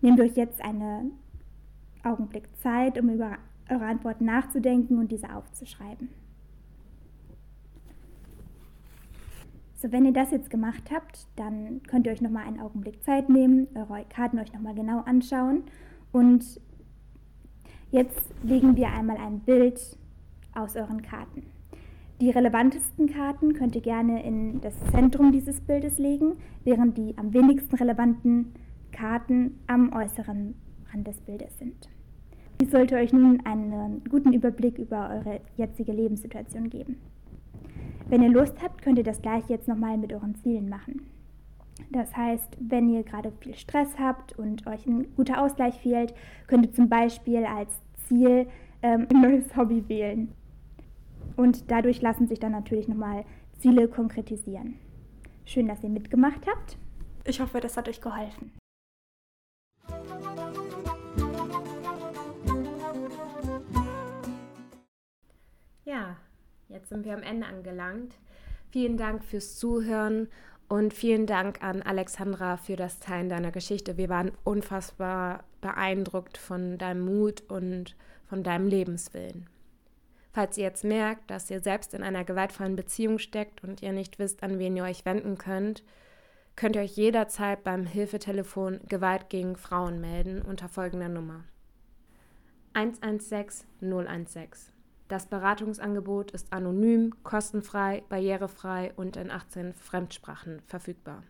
Nehmt 0.00 0.20
euch 0.20 0.36
jetzt 0.36 0.62
einen 0.64 1.12
Augenblick 2.04 2.48
Zeit, 2.60 2.98
um 3.00 3.08
über 3.08 3.38
eure 3.72 3.86
Antworten 3.86 4.24
nachzudenken 4.24 4.98
und 4.98 5.10
diese 5.10 5.34
aufzuschreiben. 5.34 6.08
So, 9.74 9.90
wenn 9.90 10.04
ihr 10.04 10.12
das 10.12 10.30
jetzt 10.30 10.48
gemacht 10.48 10.92
habt, 10.94 11.26
dann 11.34 11.82
könnt 11.88 12.06
ihr 12.06 12.12
euch 12.12 12.20
nochmal 12.20 12.46
einen 12.46 12.60
Augenblick 12.60 13.02
Zeit 13.02 13.28
nehmen, 13.28 13.66
eure 13.74 14.04
Karten 14.04 14.38
euch 14.38 14.52
nochmal 14.52 14.76
genau 14.76 15.00
anschauen 15.00 15.64
und 16.12 16.60
jetzt 17.90 18.32
legen 18.44 18.76
wir 18.76 18.92
einmal 18.92 19.16
ein 19.16 19.40
Bild 19.40 19.80
aus 20.54 20.76
euren 20.76 21.02
Karten. 21.02 21.42
Die 22.20 22.30
relevantesten 22.30 23.08
Karten 23.08 23.54
könnt 23.54 23.74
ihr 23.74 23.80
gerne 23.80 24.22
in 24.24 24.60
das 24.60 24.74
Zentrum 24.92 25.32
dieses 25.32 25.60
Bildes 25.60 25.98
legen, 25.98 26.36
während 26.62 26.96
die 26.96 27.18
am 27.18 27.32
wenigsten 27.32 27.74
relevanten 27.74 28.52
Karten 28.92 29.58
am 29.66 29.92
äußeren 29.92 30.54
Rand 30.92 31.08
des 31.08 31.20
Bildes 31.22 31.58
sind. 31.58 31.88
Dies 32.62 32.70
sollte 32.70 32.94
euch 32.94 33.12
nun 33.12 33.44
einen 33.44 34.04
guten 34.08 34.32
Überblick 34.32 34.78
über 34.78 35.10
eure 35.10 35.40
jetzige 35.56 35.90
Lebenssituation 35.90 36.70
geben. 36.70 36.96
Wenn 38.08 38.22
ihr 38.22 38.28
Lust 38.28 38.62
habt, 38.62 38.82
könnt 38.82 38.98
ihr 38.98 39.04
das 39.04 39.20
gleiche 39.20 39.52
jetzt 39.52 39.66
nochmal 39.66 39.98
mit 39.98 40.12
euren 40.12 40.36
Zielen 40.36 40.68
machen. 40.68 41.08
Das 41.90 42.16
heißt, 42.16 42.56
wenn 42.60 42.88
ihr 42.88 43.02
gerade 43.02 43.32
viel 43.40 43.56
Stress 43.56 43.98
habt 43.98 44.38
und 44.38 44.64
euch 44.68 44.86
ein 44.86 45.12
guter 45.16 45.42
Ausgleich 45.42 45.74
fehlt, 45.80 46.14
könnt 46.46 46.66
ihr 46.66 46.72
zum 46.72 46.88
Beispiel 46.88 47.44
als 47.46 47.80
Ziel 48.06 48.46
ähm, 48.82 49.08
ein 49.12 49.20
neues 49.20 49.56
Hobby 49.56 49.82
wählen. 49.88 50.28
Und 51.34 51.68
dadurch 51.68 52.00
lassen 52.00 52.28
sich 52.28 52.38
dann 52.38 52.52
natürlich 52.52 52.86
nochmal 52.86 53.24
Ziele 53.58 53.88
konkretisieren. 53.88 54.74
Schön, 55.46 55.66
dass 55.66 55.82
ihr 55.82 55.90
mitgemacht 55.90 56.46
habt. 56.46 56.78
Ich 57.24 57.40
hoffe, 57.40 57.58
das 57.58 57.76
hat 57.76 57.88
euch 57.88 58.00
geholfen. 58.00 58.52
Ja, 65.84 66.16
jetzt 66.68 66.88
sind 66.90 67.04
wir 67.04 67.14
am 67.14 67.22
Ende 67.22 67.46
angelangt. 67.46 68.14
Vielen 68.70 68.96
Dank 68.96 69.24
fürs 69.24 69.56
Zuhören 69.58 70.28
Und 70.68 70.94
vielen 70.94 71.26
Dank 71.26 71.62
an 71.62 71.82
Alexandra 71.82 72.56
für 72.56 72.76
das 72.76 72.98
Teilen 72.98 73.28
deiner 73.28 73.50
Geschichte. 73.50 73.98
Wir 73.98 74.08
waren 74.08 74.32
unfassbar 74.42 75.44
beeindruckt 75.60 76.38
von 76.38 76.78
deinem 76.78 77.04
Mut 77.04 77.42
und 77.50 77.94
von 78.26 78.42
deinem 78.42 78.68
Lebenswillen. 78.68 79.50
Falls 80.32 80.56
ihr 80.56 80.64
jetzt 80.64 80.82
merkt, 80.82 81.30
dass 81.30 81.50
ihr 81.50 81.60
selbst 81.60 81.92
in 81.92 82.02
einer 82.02 82.24
gewaltvollen 82.24 82.74
Beziehung 82.74 83.18
steckt 83.18 83.62
und 83.62 83.82
ihr 83.82 83.92
nicht 83.92 84.18
wisst, 84.18 84.42
an 84.42 84.58
wen 84.58 84.74
ihr 84.74 84.84
euch 84.84 85.04
wenden 85.04 85.36
könnt, 85.36 85.84
könnt 86.56 86.76
ihr 86.76 86.82
euch 86.82 86.96
jederzeit 86.96 87.64
beim 87.64 87.84
Hilfetelefon 87.84 88.80
Gewalt 88.88 89.28
gegen 89.28 89.56
Frauen 89.56 90.00
melden 90.00 90.40
unter 90.40 90.70
folgender 90.70 91.10
Nummer 91.10 91.44
116 92.72 93.66
016. 93.78 94.71
Das 95.12 95.26
Beratungsangebot 95.26 96.30
ist 96.30 96.54
anonym, 96.54 97.12
kostenfrei, 97.22 98.02
barrierefrei 98.08 98.94
und 98.96 99.18
in 99.18 99.30
18 99.30 99.74
Fremdsprachen 99.74 100.62
verfügbar. 100.62 101.22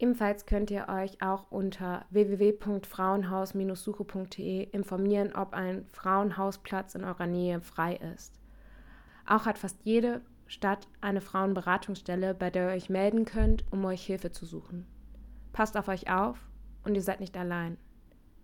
Ebenfalls 0.00 0.46
könnt 0.46 0.72
ihr 0.72 0.88
euch 0.88 1.22
auch 1.22 1.52
unter 1.52 2.06
www.frauenhaus-suche.de 2.10 4.64
informieren, 4.64 5.32
ob 5.32 5.54
ein 5.54 5.86
Frauenhausplatz 5.92 6.96
in 6.96 7.04
eurer 7.04 7.28
Nähe 7.28 7.60
frei 7.60 7.94
ist. 8.16 8.40
Auch 9.26 9.46
hat 9.46 9.58
fast 9.58 9.78
jede 9.84 10.22
Stadt 10.48 10.88
eine 11.00 11.20
Frauenberatungsstelle, 11.20 12.34
bei 12.34 12.50
der 12.50 12.70
ihr 12.70 12.74
euch 12.74 12.90
melden 12.90 13.24
könnt, 13.24 13.64
um 13.70 13.84
euch 13.84 14.04
Hilfe 14.04 14.32
zu 14.32 14.44
suchen. 14.44 14.88
Passt 15.52 15.76
auf 15.76 15.86
euch 15.86 16.10
auf 16.10 16.36
und 16.82 16.96
ihr 16.96 17.02
seid 17.02 17.20
nicht 17.20 17.36
allein. 17.36 17.76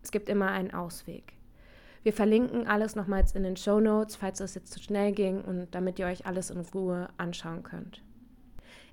Es 0.00 0.12
gibt 0.12 0.28
immer 0.28 0.52
einen 0.52 0.72
Ausweg. 0.72 1.35
Wir 2.06 2.12
verlinken 2.12 2.68
alles 2.68 2.94
nochmals 2.94 3.32
in 3.32 3.42
den 3.42 3.56
Show 3.56 3.80
Notes, 3.80 4.14
falls 4.14 4.38
es 4.38 4.54
jetzt 4.54 4.72
zu 4.72 4.80
schnell 4.80 5.10
ging 5.10 5.40
und 5.40 5.74
damit 5.74 5.98
ihr 5.98 6.06
euch 6.06 6.24
alles 6.24 6.50
in 6.50 6.60
Ruhe 6.60 7.08
anschauen 7.16 7.64
könnt. 7.64 8.00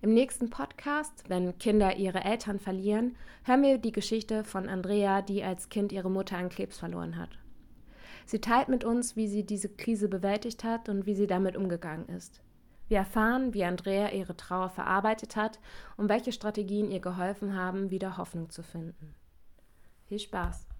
Im 0.02 0.16
nächsten 0.16 0.50
Podcast, 0.50 1.30
wenn 1.30 1.56
Kinder 1.60 1.96
ihre 1.96 2.24
Eltern 2.24 2.58
verlieren, 2.58 3.16
hören 3.44 3.62
wir 3.62 3.78
die 3.78 3.92
Geschichte 3.92 4.44
von 4.44 4.68
Andrea, 4.68 5.22
die 5.22 5.44
als 5.44 5.70
Kind 5.70 5.92
ihre 5.92 6.10
Mutter 6.10 6.38
an 6.38 6.50
Krebs 6.50 6.80
verloren 6.80 7.16
hat. 7.16 7.30
Sie 8.26 8.42
teilt 8.42 8.68
mit 8.68 8.84
uns, 8.84 9.16
wie 9.16 9.28
sie 9.28 9.46
diese 9.46 9.70
Krise 9.70 10.10
bewältigt 10.10 10.64
hat 10.64 10.90
und 10.90 11.06
wie 11.06 11.14
sie 11.14 11.28
damit 11.28 11.56
umgegangen 11.56 12.10
ist. 12.10 12.42
Wir 12.88 12.98
erfahren, 12.98 13.54
wie 13.54 13.64
Andrea 13.64 14.10
ihre 14.10 14.36
Trauer 14.36 14.70
verarbeitet 14.70 15.36
hat 15.36 15.60
und 15.98 16.10
welche 16.10 16.32
Strategien 16.32 16.90
ihr 16.90 17.00
geholfen 17.00 17.56
haben, 17.56 17.92
wieder 17.92 18.18
Hoffnung 18.18 18.50
zu 18.50 18.64
finden. 18.64 19.14
Viel 20.08 20.18
Spaß! 20.18 20.73